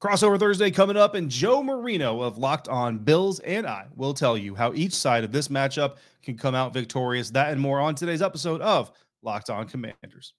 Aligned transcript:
Crossover 0.00 0.38
Thursday 0.38 0.70
coming 0.70 0.96
up, 0.96 1.14
and 1.14 1.30
Joe 1.30 1.62
Marino 1.62 2.22
of 2.22 2.38
Locked 2.38 2.68
On 2.68 2.98
Bills 2.98 3.38
and 3.40 3.66
I 3.66 3.86
will 3.94 4.14
tell 4.14 4.36
you 4.36 4.54
how 4.54 4.72
each 4.72 4.94
side 4.94 5.24
of 5.24 5.32
this 5.32 5.48
matchup 5.48 5.96
can 6.22 6.38
come 6.38 6.54
out 6.54 6.72
victorious. 6.72 7.30
That 7.30 7.52
and 7.52 7.60
more 7.60 7.80
on 7.80 7.94
today's 7.94 8.22
episode 8.22 8.62
of 8.62 8.90
Locked 9.22 9.50
On 9.50 9.68
Commanders. 9.68 10.32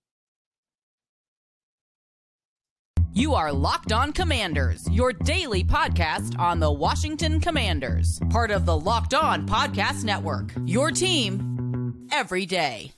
You 3.13 3.35
are 3.35 3.51
Locked 3.51 3.91
On 3.91 4.13
Commanders, 4.13 4.89
your 4.89 5.11
daily 5.11 5.63
podcast 5.63 6.39
on 6.39 6.59
the 6.59 6.71
Washington 6.71 7.39
Commanders, 7.41 8.19
part 8.29 8.51
of 8.51 8.65
the 8.65 8.77
Locked 8.77 9.13
On 9.13 9.45
Podcast 9.45 10.05
Network. 10.05 10.53
Your 10.65 10.91
team 10.91 12.07
every 12.11 12.45
day. 12.45 12.93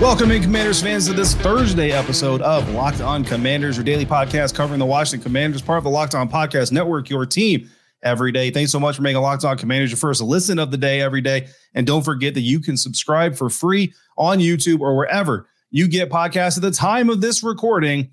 Welcome 0.00 0.30
in, 0.30 0.40
Commanders 0.40 0.80
fans, 0.80 1.08
to 1.08 1.12
this 1.12 1.34
Thursday 1.34 1.90
episode 1.90 2.40
of 2.42 2.70
Locked 2.70 3.00
On 3.00 3.24
Commanders, 3.24 3.76
your 3.76 3.82
daily 3.82 4.06
podcast 4.06 4.54
covering 4.54 4.78
the 4.78 4.86
Washington 4.86 5.24
Commanders, 5.24 5.60
part 5.60 5.78
of 5.78 5.82
the 5.82 5.90
Locked 5.90 6.14
On 6.14 6.30
Podcast 6.30 6.70
Network, 6.70 7.10
your 7.10 7.26
team 7.26 7.68
every 8.04 8.30
day. 8.30 8.52
Thanks 8.52 8.70
so 8.70 8.78
much 8.78 8.94
for 8.94 9.02
making 9.02 9.20
Locked 9.20 9.44
On 9.44 9.58
Commanders 9.58 9.90
your 9.90 9.96
first 9.96 10.22
listen 10.22 10.60
of 10.60 10.70
the 10.70 10.76
day 10.76 11.00
every 11.00 11.20
day. 11.20 11.48
And 11.74 11.84
don't 11.84 12.04
forget 12.04 12.34
that 12.34 12.42
you 12.42 12.60
can 12.60 12.76
subscribe 12.76 13.34
for 13.34 13.50
free 13.50 13.92
on 14.16 14.38
YouTube 14.38 14.78
or 14.78 14.96
wherever 14.96 15.48
you 15.72 15.88
get 15.88 16.10
podcasts. 16.10 16.56
At 16.56 16.62
the 16.62 16.70
time 16.70 17.10
of 17.10 17.20
this 17.20 17.42
recording, 17.42 18.08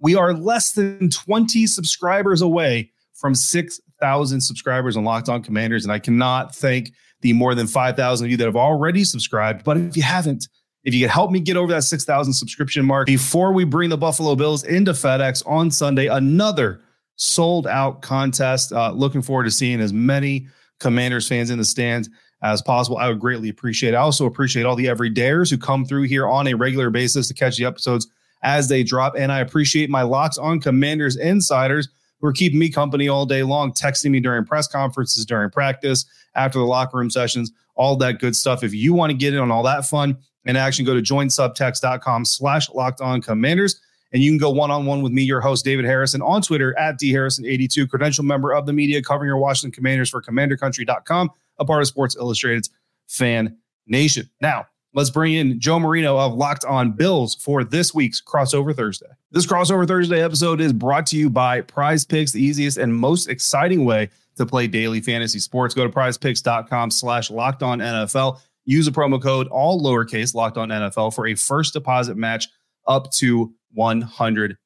we 0.00 0.16
are 0.16 0.32
less 0.34 0.72
than 0.72 1.08
20 1.08 1.68
subscribers 1.68 2.42
away 2.42 2.90
from 3.14 3.36
6,000 3.36 4.40
subscribers 4.40 4.96
on 4.96 5.04
Locked 5.04 5.28
On 5.28 5.40
Commanders. 5.40 5.84
And 5.84 5.92
I 5.92 6.00
cannot 6.00 6.52
thank 6.52 6.90
the 7.20 7.32
more 7.32 7.54
than 7.54 7.68
5,000 7.68 8.26
of 8.26 8.28
you 8.28 8.36
that 8.38 8.46
have 8.46 8.56
already 8.56 9.04
subscribed. 9.04 9.62
But 9.62 9.76
if 9.76 9.96
you 9.96 10.02
haven't, 10.02 10.48
if 10.88 10.94
you 10.94 11.04
could 11.04 11.10
help 11.10 11.30
me 11.30 11.38
get 11.38 11.58
over 11.58 11.70
that 11.74 11.84
6,000 11.84 12.32
subscription 12.32 12.82
mark 12.82 13.06
before 13.06 13.52
we 13.52 13.64
bring 13.64 13.90
the 13.90 13.98
Buffalo 13.98 14.34
Bills 14.34 14.64
into 14.64 14.92
FedEx 14.92 15.46
on 15.46 15.70
Sunday, 15.70 16.06
another 16.06 16.80
sold 17.16 17.66
out 17.66 18.00
contest. 18.00 18.72
Uh, 18.72 18.90
looking 18.92 19.20
forward 19.20 19.44
to 19.44 19.50
seeing 19.50 19.80
as 19.82 19.92
many 19.92 20.48
Commanders 20.80 21.28
fans 21.28 21.50
in 21.50 21.58
the 21.58 21.64
stands 21.64 22.08
as 22.40 22.62
possible. 22.62 22.96
I 22.96 23.08
would 23.08 23.20
greatly 23.20 23.50
appreciate. 23.50 23.92
It. 23.92 23.96
I 23.96 24.00
also 24.00 24.24
appreciate 24.24 24.64
all 24.64 24.76
the 24.76 24.86
everydayers 24.86 25.50
who 25.50 25.58
come 25.58 25.84
through 25.84 26.04
here 26.04 26.26
on 26.26 26.46
a 26.46 26.54
regular 26.54 26.88
basis 26.88 27.28
to 27.28 27.34
catch 27.34 27.58
the 27.58 27.66
episodes 27.66 28.08
as 28.42 28.68
they 28.68 28.82
drop. 28.82 29.12
And 29.14 29.30
I 29.30 29.40
appreciate 29.40 29.90
my 29.90 30.02
locks 30.02 30.38
on 30.38 30.58
Commanders 30.58 31.16
insiders 31.16 31.90
who 32.18 32.28
are 32.28 32.32
keeping 32.32 32.58
me 32.58 32.70
company 32.70 33.08
all 33.08 33.26
day 33.26 33.42
long, 33.42 33.74
texting 33.74 34.10
me 34.10 34.20
during 34.20 34.46
press 34.46 34.66
conferences, 34.66 35.26
during 35.26 35.50
practice, 35.50 36.06
after 36.38 36.58
the 36.58 36.64
locker 36.64 36.96
room 36.96 37.10
sessions, 37.10 37.52
all 37.74 37.96
that 37.96 38.20
good 38.20 38.34
stuff. 38.34 38.62
If 38.64 38.72
you 38.72 38.94
want 38.94 39.10
to 39.10 39.16
get 39.16 39.34
in 39.34 39.40
on 39.40 39.50
all 39.50 39.62
that 39.64 39.84
fun, 39.84 40.16
and 40.48 40.56
action, 40.56 40.84
go 40.84 40.94
to 40.94 41.02
joinsubtext.com 41.02 42.24
slash 42.24 42.70
locked 42.70 43.00
on 43.00 43.20
commanders. 43.20 43.80
And 44.12 44.22
you 44.22 44.30
can 44.30 44.38
go 44.38 44.50
one 44.50 44.70
on 44.70 44.86
one 44.86 45.02
with 45.02 45.12
me, 45.12 45.22
your 45.22 45.42
host, 45.42 45.64
David 45.64 45.84
Harrison, 45.84 46.22
on 46.22 46.40
Twitter 46.40 46.76
at 46.78 46.98
dharrison82, 46.98 47.90
credential 47.90 48.24
member 48.24 48.54
of 48.54 48.64
the 48.64 48.72
media 48.72 49.02
covering 49.02 49.28
your 49.28 49.36
Washington 49.36 49.70
Commanders 49.70 50.08
for 50.08 50.22
commandercountry.com, 50.22 51.30
a 51.58 51.64
part 51.66 51.82
of 51.82 51.88
Sports 51.88 52.16
Illustrated's 52.16 52.70
Fan 53.06 53.58
Nation. 53.86 54.30
Now, 54.40 54.66
let's 54.94 55.10
bring 55.10 55.34
in 55.34 55.60
Joe 55.60 55.78
Marino 55.78 56.16
of 56.18 56.34
Locked 56.34 56.64
On 56.64 56.92
Bills 56.92 57.34
for 57.36 57.64
this 57.64 57.94
week's 57.94 58.20
Crossover 58.20 58.74
Thursday. 58.74 59.06
This 59.30 59.46
Crossover 59.46 59.86
Thursday 59.86 60.22
episode 60.22 60.60
is 60.60 60.72
brought 60.72 61.06
to 61.06 61.16
you 61.16 61.30
by 61.30 61.60
Prize 61.60 62.04
Picks, 62.04 62.32
the 62.32 62.42
easiest 62.42 62.78
and 62.78 62.94
most 62.94 63.28
exciting 63.28 63.84
way 63.84 64.10
to 64.36 64.46
play 64.46 64.66
daily 64.66 65.00
fantasy 65.00 65.38
sports. 65.38 65.74
Go 65.74 65.86
to 65.86 65.92
prizepicks.com 65.92 66.90
slash 66.90 67.30
locked 67.30 67.62
on 67.62 67.80
NFL. 67.80 68.40
Use 68.64 68.86
a 68.86 68.92
promo 68.92 69.22
code, 69.22 69.48
all 69.48 69.82
lowercase, 69.82 70.34
locked 70.34 70.56
on 70.56 70.68
NFL 70.68 71.14
for 71.14 71.26
a 71.26 71.34
first 71.34 71.72
deposit 71.72 72.16
match 72.16 72.48
up 72.86 73.10
to 73.12 73.52
$100. 73.76 74.56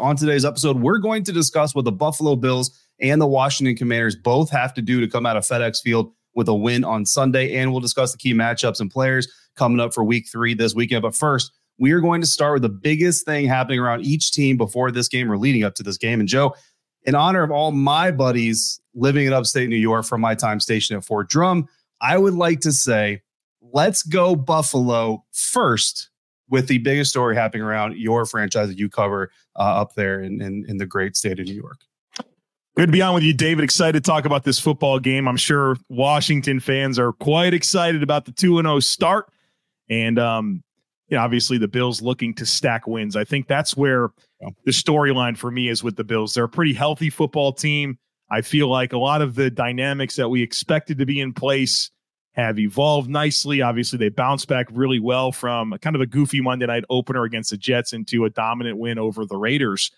On 0.00 0.16
today's 0.16 0.44
episode, 0.44 0.80
we're 0.80 0.98
going 0.98 1.24
to 1.24 1.32
discuss 1.32 1.74
what 1.74 1.84
the 1.84 1.92
Buffalo 1.92 2.36
Bills 2.36 2.70
and 3.00 3.20
the 3.20 3.26
Washington 3.26 3.76
Commanders 3.76 4.16
both 4.16 4.50
have 4.50 4.72
to 4.74 4.82
do 4.82 5.00
to 5.00 5.08
come 5.08 5.26
out 5.26 5.36
of 5.36 5.44
FedEx 5.44 5.82
Field 5.82 6.12
with 6.36 6.46
a 6.48 6.54
win 6.54 6.84
on 6.84 7.04
Sunday. 7.04 7.56
And 7.56 7.72
we'll 7.72 7.80
discuss 7.80 8.12
the 8.12 8.18
key 8.18 8.34
matchups 8.34 8.78
and 8.78 8.90
players 8.90 9.26
coming 9.56 9.80
up 9.80 9.92
for 9.92 10.04
week 10.04 10.28
three 10.30 10.54
this 10.54 10.74
weekend. 10.74 11.02
But 11.02 11.16
first, 11.16 11.50
we 11.78 11.90
are 11.92 12.00
going 12.00 12.20
to 12.20 12.26
start 12.26 12.52
with 12.54 12.62
the 12.62 12.68
biggest 12.68 13.24
thing 13.24 13.46
happening 13.46 13.80
around 13.80 14.04
each 14.04 14.30
team 14.30 14.56
before 14.56 14.92
this 14.92 15.08
game 15.08 15.30
or 15.32 15.36
leading 15.36 15.64
up 15.64 15.74
to 15.74 15.82
this 15.82 15.98
game. 15.98 16.20
And 16.20 16.28
Joe, 16.28 16.54
in 17.02 17.14
honor 17.14 17.42
of 17.42 17.50
all 17.50 17.72
my 17.72 18.10
buddies 18.10 18.80
living 18.94 19.26
in 19.26 19.32
upstate 19.32 19.68
New 19.68 19.76
York 19.76 20.04
from 20.04 20.20
my 20.20 20.34
time 20.34 20.60
stationed 20.60 20.98
at 20.98 21.04
Fort 21.04 21.28
Drum, 21.28 21.68
I 22.00 22.18
would 22.18 22.34
like 22.34 22.60
to 22.60 22.72
say 22.72 23.22
let's 23.60 24.02
go 24.02 24.36
Buffalo 24.36 25.24
first 25.32 26.10
with 26.48 26.68
the 26.68 26.78
biggest 26.78 27.10
story 27.10 27.34
happening 27.34 27.62
around 27.62 27.96
your 27.96 28.24
franchise 28.24 28.68
that 28.68 28.78
you 28.78 28.88
cover 28.88 29.30
uh, 29.56 29.62
up 29.62 29.94
there 29.94 30.20
in, 30.20 30.40
in, 30.40 30.64
in 30.68 30.76
the 30.76 30.86
great 30.86 31.16
state 31.16 31.40
of 31.40 31.46
New 31.46 31.54
York. 31.54 31.78
Good 32.76 32.86
to 32.86 32.92
be 32.92 33.00
on 33.00 33.14
with 33.14 33.22
you, 33.22 33.32
David. 33.32 33.64
Excited 33.64 34.04
to 34.04 34.06
talk 34.06 34.26
about 34.26 34.44
this 34.44 34.58
football 34.58 34.98
game. 34.98 35.26
I'm 35.26 35.38
sure 35.38 35.76
Washington 35.88 36.60
fans 36.60 36.98
are 36.98 37.12
quite 37.14 37.54
excited 37.54 38.02
about 38.02 38.26
the 38.26 38.32
2 38.32 38.60
0 38.60 38.80
start. 38.80 39.30
And, 39.88 40.18
um, 40.18 40.62
you 41.08 41.16
know, 41.16 41.22
obviously 41.22 41.56
the 41.56 41.68
Bills 41.68 42.02
looking 42.02 42.34
to 42.34 42.44
stack 42.44 42.86
wins. 42.86 43.16
I 43.16 43.24
think 43.24 43.48
that's 43.48 43.78
where 43.78 44.10
the 44.66 44.72
storyline 44.72 45.38
for 45.38 45.50
me 45.50 45.70
is 45.70 45.82
with 45.82 45.96
the 45.96 46.04
Bills. 46.04 46.34
They're 46.34 46.44
a 46.44 46.48
pretty 46.50 46.74
healthy 46.74 47.08
football 47.08 47.50
team. 47.50 47.98
I 48.30 48.42
feel 48.42 48.68
like 48.68 48.92
a 48.92 48.98
lot 48.98 49.22
of 49.22 49.36
the 49.36 49.48
dynamics 49.50 50.16
that 50.16 50.28
we 50.28 50.42
expected 50.42 50.98
to 50.98 51.06
be 51.06 51.18
in 51.18 51.32
place 51.32 51.90
have 52.32 52.58
evolved 52.58 53.08
nicely. 53.08 53.62
Obviously, 53.62 53.98
they 53.98 54.10
bounced 54.10 54.48
back 54.48 54.66
really 54.70 55.00
well 55.00 55.32
from 55.32 55.72
kind 55.80 55.96
of 55.96 56.02
a 56.02 56.06
goofy 56.06 56.42
Monday 56.42 56.66
night 56.66 56.84
opener 56.90 57.24
against 57.24 57.50
the 57.50 57.56
Jets 57.56 57.94
into 57.94 58.26
a 58.26 58.30
dominant 58.30 58.76
win 58.76 58.98
over 58.98 59.24
the 59.24 59.38
Raiders. 59.38 59.90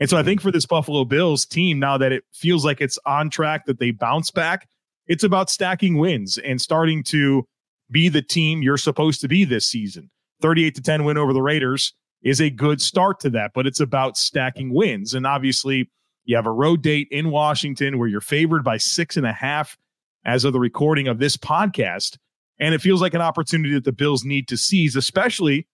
And 0.00 0.08
so 0.08 0.16
I 0.16 0.20
hmm. 0.22 0.26
think 0.26 0.40
for 0.40 0.50
this 0.50 0.66
Buffalo 0.66 1.04
Bills 1.04 1.44
team, 1.44 1.78
now 1.78 1.98
that 1.98 2.12
it 2.12 2.24
feels 2.32 2.64
like 2.64 2.80
it's 2.80 2.98
on 3.06 3.30
track, 3.30 3.66
that 3.66 3.78
they 3.78 3.90
bounce 3.90 4.30
back, 4.30 4.68
it's 5.06 5.24
about 5.24 5.50
stacking 5.50 5.98
wins 5.98 6.38
and 6.38 6.60
starting 6.60 7.02
to 7.04 7.46
be 7.90 8.08
the 8.08 8.22
team 8.22 8.62
you're 8.62 8.76
supposed 8.76 9.20
to 9.22 9.28
be 9.28 9.44
this 9.44 9.66
season. 9.66 10.10
38 10.42 10.74
to 10.76 10.82
10 10.82 11.04
win 11.04 11.18
over 11.18 11.32
the 11.32 11.42
Raiders 11.42 11.94
is 12.22 12.40
a 12.40 12.50
good 12.50 12.80
start 12.80 13.20
to 13.20 13.30
that, 13.30 13.52
but 13.54 13.66
it's 13.66 13.80
about 13.80 14.16
stacking 14.16 14.72
wins. 14.72 15.14
And 15.14 15.26
obviously, 15.26 15.90
you 16.24 16.36
have 16.36 16.46
a 16.46 16.52
road 16.52 16.82
date 16.82 17.08
in 17.10 17.30
Washington 17.30 17.98
where 17.98 18.08
you're 18.08 18.20
favored 18.20 18.62
by 18.62 18.76
six 18.76 19.16
and 19.16 19.26
a 19.26 19.32
half 19.32 19.78
as 20.24 20.44
of 20.44 20.52
the 20.52 20.60
recording 20.60 21.08
of 21.08 21.18
this 21.18 21.36
podcast. 21.36 22.18
And 22.60 22.74
it 22.74 22.82
feels 22.82 23.00
like 23.00 23.14
an 23.14 23.20
opportunity 23.20 23.72
that 23.74 23.84
the 23.84 23.92
Bills 23.92 24.24
need 24.24 24.46
to 24.48 24.56
seize, 24.56 24.94
especially 24.94 25.66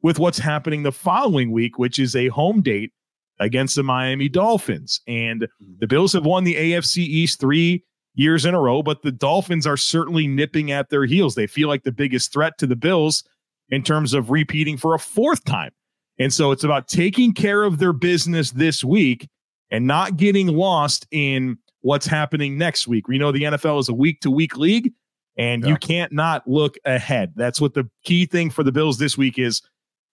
with 0.00 0.18
what's 0.18 0.38
happening 0.38 0.82
the 0.82 0.92
following 0.92 1.50
week, 1.50 1.78
which 1.78 1.98
is 1.98 2.16
a 2.16 2.28
home 2.28 2.62
date 2.62 2.92
against 3.40 3.76
the 3.76 3.82
Miami 3.82 4.28
Dolphins. 4.28 5.00
And 5.06 5.42
mm-hmm. 5.42 5.72
the 5.78 5.86
Bills 5.86 6.12
have 6.12 6.24
won 6.24 6.44
the 6.44 6.54
AFC 6.54 6.98
East 6.98 7.40
three 7.40 7.84
years 8.14 8.44
in 8.44 8.54
a 8.54 8.60
row, 8.60 8.82
but 8.82 9.02
the 9.02 9.12
Dolphins 9.12 9.66
are 9.66 9.76
certainly 9.76 10.26
nipping 10.26 10.72
at 10.72 10.90
their 10.90 11.04
heels. 11.04 11.34
They 11.34 11.46
feel 11.46 11.68
like 11.68 11.84
the 11.84 11.92
biggest 11.92 12.32
threat 12.32 12.58
to 12.58 12.66
the 12.66 12.76
Bills 12.76 13.24
in 13.68 13.82
terms 13.82 14.12
of 14.12 14.30
repeating 14.30 14.76
for 14.76 14.94
a 14.94 14.98
fourth 14.98 15.44
time. 15.44 15.70
And 16.18 16.32
so 16.34 16.50
it's 16.50 16.64
about 16.64 16.88
taking 16.88 17.32
care 17.32 17.62
of 17.62 17.78
their 17.78 17.92
business 17.92 18.50
this 18.50 18.82
week 18.82 19.28
and 19.70 19.86
not 19.86 20.16
getting 20.16 20.48
lost 20.48 21.06
in 21.12 21.58
what's 21.82 22.06
happening 22.06 22.58
next 22.58 22.88
week. 22.88 23.06
We 23.06 23.18
know 23.18 23.30
the 23.30 23.42
NFL 23.42 23.80
is 23.80 23.88
a 23.88 23.94
week 23.94 24.20
to 24.22 24.30
week 24.30 24.56
league 24.56 24.92
and 25.36 25.62
yeah. 25.62 25.68
you 25.68 25.76
can't 25.76 26.12
not 26.12 26.46
look 26.48 26.76
ahead. 26.84 27.32
That's 27.36 27.60
what 27.60 27.74
the 27.74 27.88
key 28.04 28.26
thing 28.26 28.50
for 28.50 28.64
the 28.64 28.72
Bills 28.72 28.98
this 28.98 29.16
week 29.16 29.38
is 29.38 29.62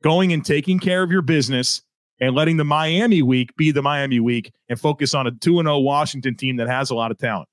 going 0.02 0.32
and 0.32 0.44
taking 0.44 0.78
care 0.78 1.02
of 1.02 1.10
your 1.10 1.22
business 1.22 1.80
and 2.24 2.34
letting 2.34 2.56
the 2.56 2.64
Miami 2.64 3.20
week 3.20 3.54
be 3.56 3.70
the 3.70 3.82
Miami 3.82 4.18
week 4.18 4.50
and 4.70 4.80
focus 4.80 5.14
on 5.14 5.26
a 5.26 5.30
2 5.30 5.62
0 5.62 5.78
Washington 5.80 6.34
team 6.34 6.56
that 6.56 6.68
has 6.68 6.90
a 6.90 6.94
lot 6.94 7.10
of 7.10 7.18
talent. 7.18 7.48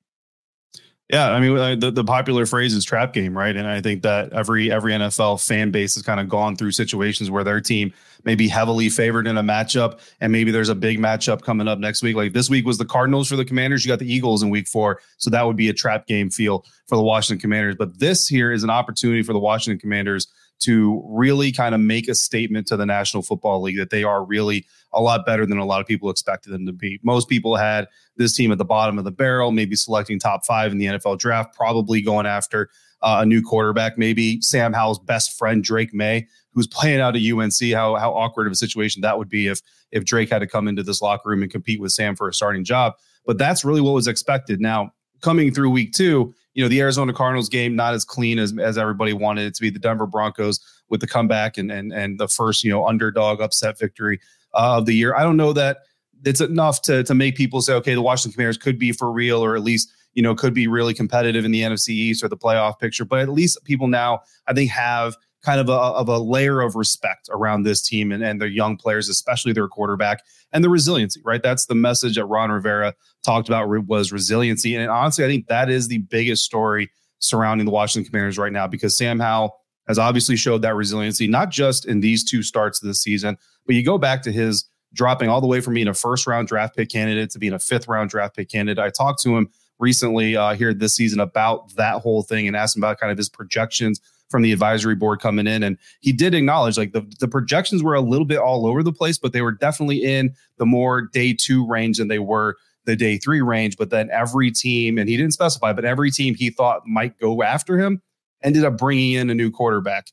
Yeah, 1.10 1.30
I 1.30 1.42
mean 1.42 1.80
the, 1.82 1.92
the 1.92 2.06
popular 2.06 2.46
phrase 2.46 2.74
is 2.74 2.86
trap 2.86 3.12
game, 3.12 3.38
right? 3.38 3.54
And 3.54 3.68
I 3.68 3.82
think 3.82 4.02
that 4.04 4.32
every 4.32 4.72
every 4.72 4.94
NFL 4.94 5.46
fan 5.46 5.70
base 5.70 5.96
has 5.96 6.04
kind 6.04 6.22
of 6.22 6.30
gone 6.30 6.56
through 6.56 6.72
situations 6.72 7.30
where 7.30 7.44
their 7.44 7.60
team 7.60 7.92
may 8.24 8.36
be 8.36 8.48
heavily 8.48 8.88
favored 8.88 9.28
in 9.28 9.38
a 9.38 9.44
matchup, 9.44 10.00
and 10.22 10.32
maybe 10.32 10.52
there's 10.52 10.70
a 10.70 10.76
big 10.76 11.00
matchup 11.00 11.42
coming 11.42 11.68
up 11.68 11.80
next 11.80 12.02
week. 12.02 12.16
Like 12.16 12.32
this 12.32 12.50
week 12.50 12.66
was 12.66 12.78
the 12.78 12.86
Cardinals 12.86 13.28
for 13.28 13.36
the 13.36 13.44
Commanders. 13.44 13.84
You 13.84 13.92
got 13.92 14.00
the 14.00 14.12
Eagles 14.12 14.42
in 14.42 14.50
Week 14.50 14.70
Four, 14.70 15.02
so 15.18 15.30
that 15.32 15.46
would 15.46 15.58
be 15.58 15.68
a 15.68 15.74
trap 15.74 16.08
game 16.08 16.30
feel 16.30 16.66
for 16.88 16.96
the 16.96 17.04
Washington 17.04 17.42
Commanders. 17.42 17.76
But 17.76 18.00
this 18.00 18.26
here 18.26 18.54
is 18.54 18.64
an 18.64 18.70
opportunity 18.70 19.22
for 19.22 19.34
the 19.34 19.40
Washington 19.40 19.82
Commanders 19.82 20.28
to 20.62 21.04
really 21.08 21.52
kind 21.52 21.76
of 21.76 21.82
make 21.82 22.08
a 22.08 22.16
statement 22.16 22.68
to 22.68 22.78
the 22.78 22.86
National 22.86 23.24
Football 23.24 23.62
League 23.62 23.78
that 23.78 23.90
they 23.90 24.04
are 24.04 24.24
really 24.24 24.66
a 24.94 25.02
lot 25.02 25.26
better 25.26 25.46
than 25.46 25.58
a 25.58 25.66
lot 25.66 25.82
of 25.82 25.88
people 25.88 26.10
expected 26.10 26.52
them 26.52 26.66
to 26.66 26.74
be. 26.74 27.00
Most 27.04 27.30
people 27.30 27.56
had 27.56 27.88
this 28.18 28.36
team 28.36 28.52
at 28.52 28.58
the 28.58 28.66
bottom 28.66 28.98
of 28.98 29.04
the 29.04 29.12
barrel, 29.12 29.52
maybe 29.52 29.76
selecting 29.76 30.20
top 30.20 30.46
five 30.46 30.72
in 30.72 30.78
the 30.78 30.86
NFL 30.86 31.18
draft, 31.20 31.56
probably 31.56 32.02
going 32.02 32.26
after 32.26 32.70
uh, 33.02 33.20
a 33.22 33.26
new 33.26 33.42
quarterback, 33.42 33.98
maybe 33.98 34.40
Sam 34.42 34.74
Howell's 34.74 35.00
best 35.00 35.38
friend, 35.38 35.64
Drake 35.64 35.94
Maye, 35.94 36.28
who's 36.54 36.68
playing 36.68 37.00
out 37.00 37.16
at 37.16 37.22
UNC. 37.22 37.74
How, 37.74 37.96
how 37.96 38.14
awkward 38.14 38.48
of 38.48 38.54
a 38.54 38.56
situation 38.56 39.02
that 39.02 39.18
would 39.18 39.30
be 39.30 39.48
if, 39.48 39.62
if 39.92 40.06
Drake 40.06 40.30
had 40.30 40.40
to 40.40 40.48
come 40.48 40.68
into 40.68 40.84
this 40.84 41.02
locker 41.02 41.30
room 41.30 41.42
and 41.42 41.52
compete 41.52 41.82
with 41.82 41.92
Sam 41.92 42.16
for 42.16 42.28
a 42.28 42.34
starting 42.34 42.64
job. 42.64 42.94
But 43.26 43.38
that's 43.38 43.66
really 43.66 43.82
what 43.82 43.94
was 43.94 44.08
expected. 44.08 44.60
Now, 44.60 44.94
coming 45.22 45.54
through 45.54 45.70
week 45.70 45.94
two, 45.94 46.34
you 46.54 46.64
know, 46.64 46.68
the 46.68 46.82
Arizona 46.82 47.14
Cardinals 47.14 47.50
game 47.50 47.76
not 47.76 47.94
as 47.94 48.04
clean 48.04 48.40
as, 48.40 48.58
as 48.60 48.78
everybody 48.78 49.14
wanted 49.14 49.46
it 49.46 49.56
to 49.56 49.62
be. 49.62 49.70
The 49.70 49.80
Denver 49.80 50.08
Broncos 50.08 50.60
with 50.90 51.02
the 51.02 51.08
comeback 51.08 51.58
and 51.58 51.72
and 51.72 51.94
and 51.94 52.20
the 52.20 52.28
first, 52.28 52.64
you 52.64 52.70
know, 52.70 52.86
underdog 52.86 53.42
upset 53.42 53.80
victory 53.80 54.20
uh, 54.54 54.78
of 54.78 54.86
the 54.86 54.94
year. 54.94 55.16
I 55.16 55.24
don't 55.24 55.38
know 55.38 55.54
that 55.54 55.80
it's 56.26 56.42
enough 56.42 56.82
to 56.84 57.04
to 57.04 57.14
make 57.14 57.36
people 57.36 57.62
say, 57.62 57.74
okay, 57.76 57.94
the 57.94 58.02
Washington 58.02 58.34
Commanders 58.34 58.58
could 58.58 58.78
be 58.78 58.92
for 58.92 59.12
real, 59.12 59.44
or 59.44 59.56
at 59.56 59.64
least 59.64 59.92
you 60.14 60.22
know 60.22 60.36
could 60.36 60.54
be 60.54 60.68
really 60.68 60.94
competitive 60.94 61.46
in 61.46 61.52
the 61.52 61.62
NFC 61.62 61.90
East 61.90 62.24
or 62.24 62.28
the 62.28 62.38
playoff 62.38 62.80
picture. 62.80 63.06
But 63.06 63.20
at 63.20 63.30
least 63.30 63.64
people 63.64 63.88
now, 63.88 64.22
I 64.48 64.54
think, 64.54 64.70
have 64.72 65.16
kind 65.44 65.60
of 65.60 65.70
a, 65.70 65.74
of 65.74 66.08
a 66.08 66.20
layer 66.20 66.62
of 66.62 66.76
respect 66.76 67.30
around 67.32 67.64
this 67.64 67.82
team 67.82 68.12
and, 68.12 68.24
and 68.24 68.40
their 68.40 68.48
young 68.48 68.78
players, 68.78 69.10
especially 69.10 69.54
their 69.54 69.68
quarterback 69.68 70.24
and 70.52 70.64
the 70.64 70.70
resiliency, 70.70 71.22
right? 71.24 71.42
That's 71.42 71.66
the 71.66 71.76
message 71.76 72.16
that 72.16 72.26
Ron 72.26 72.52
Rivera 72.52 72.94
talked 73.24 73.50
about 73.50 73.68
was 73.88 74.12
resiliency. 74.12 74.76
And 74.76 74.90
honestly, 74.90 75.26
I 75.26 75.28
think 75.28 75.48
that 75.48 75.70
is 75.70 75.88
the 75.88 76.00
biggest 76.00 76.44
story 76.44 76.92
surrounding 77.20 77.66
the 77.66 77.72
Washington 77.72 78.10
Commanders 78.10 78.38
right 78.38 78.52
now 78.52 78.68
because 78.68 78.96
Sam 78.96 79.20
Howell 79.20 79.58
has 79.88 79.98
obviously 79.98 80.36
showed 80.36 80.62
that 80.62 80.76
resiliency, 80.76 81.28
not 81.28 81.50
just 81.50 81.86
in 81.86 82.00
these 82.02 82.24
two 82.24 82.44
starts 82.44 82.82
of 82.82 82.88
this 82.88 83.02
season, 83.02 83.38
but 83.66 83.76
you 83.76 83.84
go 83.84 83.98
back 83.98 84.22
to 84.24 84.32
his 84.32 84.66
dropping 84.94 85.30
all 85.30 85.42
the 85.42 85.48
way 85.48 85.62
from 85.62 85.74
being 85.74 85.88
a 85.88 85.94
first 85.94 86.28
round 86.28 86.48
draft 86.48 86.76
pick 86.76 86.90
candidate 86.90 87.30
to 87.32 87.40
being 87.40 87.54
a 87.54 87.60
fifth 87.60 87.88
round 87.88 88.10
draft 88.10 88.36
pick 88.36 88.50
candidate. 88.50 88.84
I 88.84 88.90
talked 88.90 89.22
to 89.24 89.36
him 89.36 89.50
recently 89.80 90.36
uh, 90.36 90.54
here 90.54 90.74
this 90.74 90.96
season 90.96 91.20
about 91.20 91.74
that 91.76 92.02
whole 92.02 92.22
thing 92.22 92.48
and 92.48 92.56
asked 92.56 92.76
him 92.76 92.84
about 92.84 93.00
kind 93.00 93.12
of 93.12 93.18
his 93.18 93.30
projections 93.30 94.02
from 94.32 94.42
the 94.42 94.52
advisory 94.52 94.96
board 94.96 95.20
coming 95.20 95.46
in. 95.46 95.62
And 95.62 95.78
he 96.00 96.12
did 96.12 96.34
acknowledge 96.34 96.78
like 96.78 96.94
the, 96.94 97.06
the 97.20 97.28
projections 97.28 97.84
were 97.84 97.94
a 97.94 98.02
little 98.02 98.26
bit 98.26 98.40
all 98.40 98.66
over 98.66 98.82
the 98.82 98.94
place, 98.94 99.18
but 99.18 99.34
they 99.34 99.42
were 99.42 99.52
definitely 99.52 100.04
in 100.04 100.34
the 100.58 100.66
more 100.66 101.02
day 101.02 101.36
two 101.38 101.68
range 101.68 101.98
than 101.98 102.08
they 102.08 102.20
were 102.20 102.56
the 102.86 102.96
day 102.96 103.18
three 103.18 103.42
range. 103.42 103.78
But 103.78 103.90
then 103.90 104.10
every 104.12 104.50
team, 104.50 104.98
and 104.98 105.08
he 105.08 105.18
didn't 105.18 105.34
specify, 105.34 105.74
but 105.74 105.86
every 105.86 106.10
team 106.10 106.34
he 106.34 106.50
thought 106.50 106.88
might 106.88 107.20
go 107.20 107.44
after 107.44 107.78
him 107.78 108.02
ended 108.42 108.64
up 108.64 108.78
bringing 108.78 109.14
in 109.14 109.30
a 109.30 109.36
new 109.36 109.52
quarterback. 109.52 110.08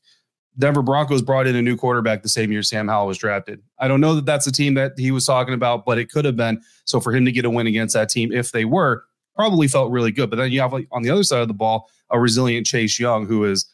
Denver 0.57 0.81
Broncos 0.81 1.21
brought 1.21 1.47
in 1.47 1.55
a 1.55 1.61
new 1.61 1.77
quarterback 1.77 2.21
the 2.21 2.29
same 2.29 2.51
year 2.51 2.61
Sam 2.61 2.89
Howell 2.89 3.07
was 3.07 3.17
drafted. 3.17 3.63
I 3.79 3.87
don't 3.87 4.01
know 4.01 4.13
that 4.15 4.25
that's 4.25 4.45
the 4.45 4.51
team 4.51 4.73
that 4.73 4.91
he 4.97 5.09
was 5.09 5.25
talking 5.25 5.53
about, 5.53 5.85
but 5.85 5.97
it 5.97 6.11
could 6.11 6.25
have 6.25 6.35
been. 6.35 6.61
So 6.83 6.99
for 6.99 7.15
him 7.15 7.23
to 7.25 7.31
get 7.31 7.45
a 7.45 7.49
win 7.49 7.65
against 7.65 7.93
that 7.93 8.09
team, 8.09 8.33
if 8.33 8.51
they 8.51 8.65
were, 8.65 9.05
probably 9.35 9.69
felt 9.69 9.89
really 9.89 10.11
good. 10.11 10.29
But 10.29 10.35
then 10.35 10.51
you 10.51 10.59
have 10.59 10.73
like, 10.73 10.87
on 10.91 11.01
the 11.01 11.09
other 11.09 11.23
side 11.23 11.41
of 11.41 11.47
the 11.47 11.53
ball 11.53 11.89
a 12.11 12.19
resilient 12.19 12.65
Chase 12.65 12.99
Young 12.99 13.25
who 13.25 13.43
has 13.43 13.65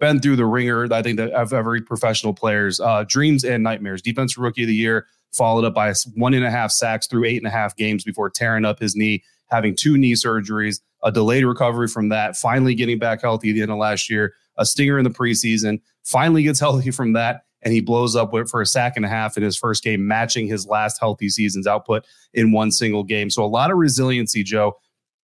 been 0.00 0.20
through 0.20 0.36
the 0.36 0.46
ringer. 0.46 0.92
I 0.92 1.02
think 1.02 1.18
that 1.18 1.30
of 1.30 1.52
every 1.52 1.80
professional 1.80 2.34
player's 2.34 2.80
uh, 2.80 3.04
dreams 3.06 3.44
and 3.44 3.62
nightmares. 3.62 4.02
Defensive 4.02 4.42
Rookie 4.42 4.62
of 4.62 4.68
the 4.68 4.74
Year, 4.74 5.06
followed 5.32 5.64
up 5.64 5.74
by 5.74 5.92
one 6.14 6.34
and 6.34 6.44
a 6.44 6.50
half 6.50 6.72
sacks 6.72 7.06
through 7.06 7.24
eight 7.24 7.38
and 7.38 7.46
a 7.46 7.50
half 7.50 7.76
games 7.76 8.02
before 8.04 8.30
tearing 8.30 8.64
up 8.64 8.80
his 8.80 8.96
knee, 8.96 9.22
having 9.46 9.76
two 9.76 9.96
knee 9.96 10.14
surgeries, 10.14 10.80
a 11.02 11.12
delayed 11.12 11.44
recovery 11.44 11.88
from 11.88 12.08
that, 12.08 12.36
finally 12.36 12.74
getting 12.74 12.98
back 12.98 13.22
healthy 13.22 13.50
at 13.50 13.54
the 13.54 13.62
end 13.62 13.70
of 13.70 13.78
last 13.78 14.10
year, 14.10 14.34
a 14.58 14.66
stinger 14.66 14.98
in 14.98 15.04
the 15.04 15.10
preseason, 15.10 15.80
finally 16.02 16.42
gets 16.42 16.60
healthy 16.60 16.90
from 16.90 17.12
that, 17.12 17.42
and 17.62 17.72
he 17.72 17.80
blows 17.80 18.16
up 18.16 18.32
for 18.48 18.60
a 18.60 18.66
sack 18.66 18.94
and 18.96 19.04
a 19.04 19.08
half 19.08 19.36
in 19.36 19.42
his 19.42 19.56
first 19.56 19.84
game, 19.84 20.06
matching 20.06 20.46
his 20.46 20.66
last 20.66 20.98
healthy 20.98 21.28
season's 21.28 21.66
output 21.66 22.04
in 22.34 22.52
one 22.52 22.70
single 22.70 23.04
game. 23.04 23.30
So 23.30 23.44
a 23.44 23.46
lot 23.46 23.70
of 23.70 23.76
resiliency, 23.76 24.42
Joe. 24.42 24.78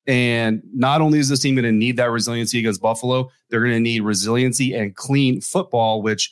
And 0.07 0.63
not 0.73 1.01
only 1.01 1.19
is 1.19 1.29
this 1.29 1.41
team 1.41 1.57
going 1.57 1.65
to 1.65 1.73
need 1.73 1.97
that 1.97 2.11
resiliency 2.11 2.59
against 2.59 2.81
Buffalo, 2.81 3.31
they're 3.51 3.61
going 3.61 3.73
to 3.73 3.81
need 3.81 4.03
resiliency 4.03 4.73
and 4.75 4.95
clean 4.95 5.41
football, 5.41 6.03
which 6.03 6.31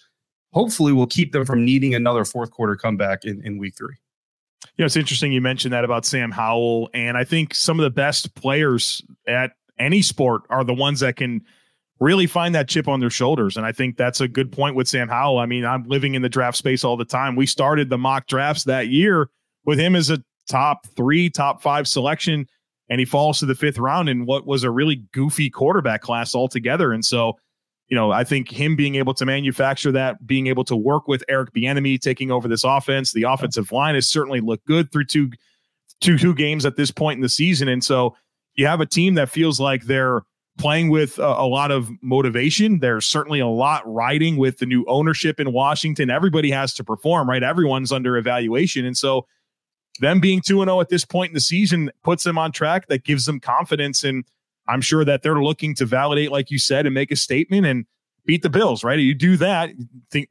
hopefully 0.52 0.92
will 0.92 1.06
keep 1.06 1.32
them 1.32 1.44
from 1.44 1.64
needing 1.64 1.94
another 1.94 2.24
fourth 2.24 2.52
quarter 2.52 2.76
comeback 2.76 3.24
in, 3.24 3.44
in 3.44 3.58
week 3.58 3.74
three. 3.76 3.96
Yeah, 4.76 4.86
it's 4.86 4.96
interesting 4.96 5.32
you 5.32 5.40
mentioned 5.40 5.72
that 5.72 5.84
about 5.84 6.04
Sam 6.04 6.30
Howell. 6.30 6.88
And 6.94 7.16
I 7.16 7.24
think 7.24 7.54
some 7.54 7.78
of 7.78 7.84
the 7.84 7.90
best 7.90 8.34
players 8.34 9.02
at 9.26 9.52
any 9.78 10.02
sport 10.02 10.42
are 10.50 10.64
the 10.64 10.74
ones 10.74 11.00
that 11.00 11.16
can 11.16 11.44
really 12.00 12.26
find 12.26 12.54
that 12.54 12.68
chip 12.68 12.88
on 12.88 13.00
their 13.00 13.10
shoulders. 13.10 13.56
And 13.56 13.66
I 13.66 13.72
think 13.72 13.96
that's 13.96 14.20
a 14.20 14.28
good 14.28 14.50
point 14.50 14.74
with 14.76 14.88
Sam 14.88 15.08
Howell. 15.08 15.38
I 15.38 15.46
mean, 15.46 15.64
I'm 15.64 15.84
living 15.84 16.14
in 16.14 16.22
the 16.22 16.28
draft 16.28 16.56
space 16.56 16.84
all 16.84 16.96
the 16.96 17.04
time. 17.04 17.36
We 17.36 17.46
started 17.46 17.88
the 17.88 17.98
mock 17.98 18.26
drafts 18.26 18.64
that 18.64 18.88
year 18.88 19.28
with 19.64 19.78
him 19.78 19.94
as 19.94 20.10
a 20.10 20.22
top 20.48 20.86
three, 20.96 21.30
top 21.30 21.62
five 21.62 21.86
selection, 21.86 22.46
and 22.88 22.98
he 22.98 23.04
falls 23.04 23.38
to 23.38 23.46
the 23.46 23.54
fifth 23.54 23.78
round 23.78 24.08
in 24.08 24.26
what 24.26 24.46
was 24.46 24.64
a 24.64 24.70
really 24.70 24.96
goofy 25.12 25.50
quarterback 25.50 26.02
class 26.02 26.34
altogether. 26.34 26.92
And 26.92 27.04
so, 27.04 27.38
you 27.88 27.96
know, 27.96 28.10
I 28.10 28.24
think 28.24 28.50
him 28.50 28.76
being 28.76 28.94
able 28.96 29.14
to 29.14 29.26
manufacture 29.26 29.92
that, 29.92 30.26
being 30.26 30.46
able 30.46 30.64
to 30.64 30.76
work 30.76 31.08
with 31.08 31.24
Eric 31.28 31.52
Bieniemy 31.52 32.00
taking 32.00 32.30
over 32.30 32.48
this 32.48 32.64
offense, 32.64 33.12
the 33.12 33.24
offensive 33.24 33.72
line 33.72 33.94
has 33.94 34.08
certainly 34.08 34.40
looked 34.40 34.66
good 34.66 34.92
through 34.92 35.06
two, 35.06 35.30
two, 36.00 36.18
two 36.18 36.34
games 36.34 36.66
at 36.66 36.76
this 36.76 36.90
point 36.90 37.18
in 37.18 37.22
the 37.22 37.28
season. 37.28 37.68
And 37.68 37.82
so 37.82 38.16
you 38.54 38.66
have 38.66 38.80
a 38.80 38.86
team 38.86 39.14
that 39.14 39.28
feels 39.28 39.60
like 39.60 39.84
they're 39.84 40.22
playing 40.58 40.88
with 40.88 41.18
a, 41.18 41.26
a, 41.26 41.46
lot 41.46 41.70
of 41.70 41.90
motivation. 42.00 42.78
There's 42.78 43.06
certainly 43.06 43.40
a 43.40 43.46
lot 43.46 43.82
riding 43.92 44.36
with 44.36 44.58
the 44.58 44.66
new 44.66 44.84
ownership 44.86 45.40
in 45.40 45.52
Washington. 45.52 46.10
Everybody 46.10 46.50
has 46.50 46.74
to 46.74 46.84
perform, 46.84 47.28
right? 47.28 47.42
Everyone's 47.42 47.90
under 47.90 48.16
evaluation. 48.16 48.84
And 48.84 48.96
so 48.96 49.26
them 50.00 50.20
being 50.20 50.40
2 50.40 50.64
0 50.64 50.80
at 50.80 50.88
this 50.88 51.04
point 51.04 51.30
in 51.30 51.34
the 51.34 51.40
season 51.40 51.90
puts 52.02 52.24
them 52.24 52.38
on 52.38 52.52
track 52.52 52.88
that 52.88 53.04
gives 53.04 53.26
them 53.26 53.40
confidence. 53.40 54.04
And 54.04 54.24
I'm 54.68 54.80
sure 54.80 55.04
that 55.04 55.22
they're 55.22 55.42
looking 55.42 55.74
to 55.76 55.86
validate, 55.86 56.32
like 56.32 56.50
you 56.50 56.58
said, 56.58 56.86
and 56.86 56.94
make 56.94 57.10
a 57.10 57.16
statement 57.16 57.66
and 57.66 57.86
beat 58.26 58.42
the 58.42 58.50
Bills, 58.50 58.82
right? 58.82 58.98
You 58.98 59.14
do 59.14 59.36
that, 59.36 59.70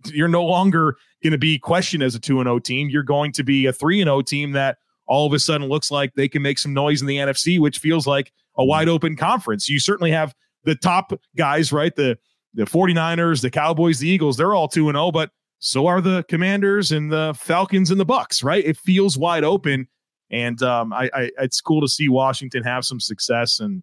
you're 0.06 0.27
no 0.27 0.44
longer 0.44 0.98
going 1.21 1.31
to 1.31 1.38
be 1.38 1.60
questioned 1.60 2.04
as 2.04 2.15
a 2.15 2.19
2 2.19 2.44
0 2.44 2.60
team. 2.60 2.89
You're 2.89 3.04
going 3.04 3.31
to 3.33 3.44
be 3.44 3.65
a 3.65 3.74
3 3.74 4.04
0 4.04 4.21
team 4.21 4.51
that 4.54 4.77
all 5.06 5.27
of 5.27 5.33
a 5.33 5.39
sudden 5.39 5.68
looks 5.68 5.92
like 5.92 6.13
they 6.16 6.27
can 6.27 6.42
make 6.42 6.57
some 6.57 6.74
noise 6.74 7.01
in 7.01 7.07
the 7.07 7.18
NFC, 7.18 7.59
which 7.59 7.80
feels 7.80 8.07
like 8.07 8.31
a 8.57 8.66
wide 8.66 8.89
open 8.89 9.16
conference. 9.16 9.69
You 9.69 9.80
certainly 9.80 10.12
have 10.12 10.33
the 10.63 10.75
top 10.75 11.13
guys, 11.36 11.71
right? 11.71 11.95
The 11.95 12.18
the 12.56 12.66
49ers, 12.66 13.42
the 13.42 13.50
Cowboys, 13.50 13.98
the 13.98 14.07
Eagles, 14.07 14.38
they're 14.38 14.54
all 14.54 14.68
2 14.68 14.89
and 14.89 14.95
0, 14.95 15.12
but 15.12 15.31
so 15.65 15.88
are 15.88 16.01
the 16.01 16.24
Commanders 16.27 16.92
and 16.92 17.10
the 17.10 17.33
Falcons 17.38 17.89
and 17.89 17.98
the 17.98 18.04
Bucks, 18.04 18.44
right? 18.44 18.63
It 18.65 18.75
feels 18.75 19.18
wide 19.18 19.45
open. 19.45 19.88
And 20.30 20.61
um, 20.61 20.92
I, 20.92 21.09
I, 21.14 21.31
it's 21.40 21.61
cool 21.61 21.80
to 21.80 21.88
see 21.88 22.09
Washington 22.09 22.64
have 22.64 22.83
some 22.83 22.99
success, 22.99 23.61
and 23.61 23.81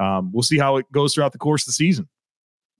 um, 0.00 0.32
we'll 0.32 0.42
see 0.42 0.58
how 0.58 0.76
it 0.76 0.90
goes 0.90 1.14
throughout 1.14 1.30
the 1.30 1.38
course 1.38 1.62
of 1.62 1.66
the 1.66 1.72
season. 1.72 2.08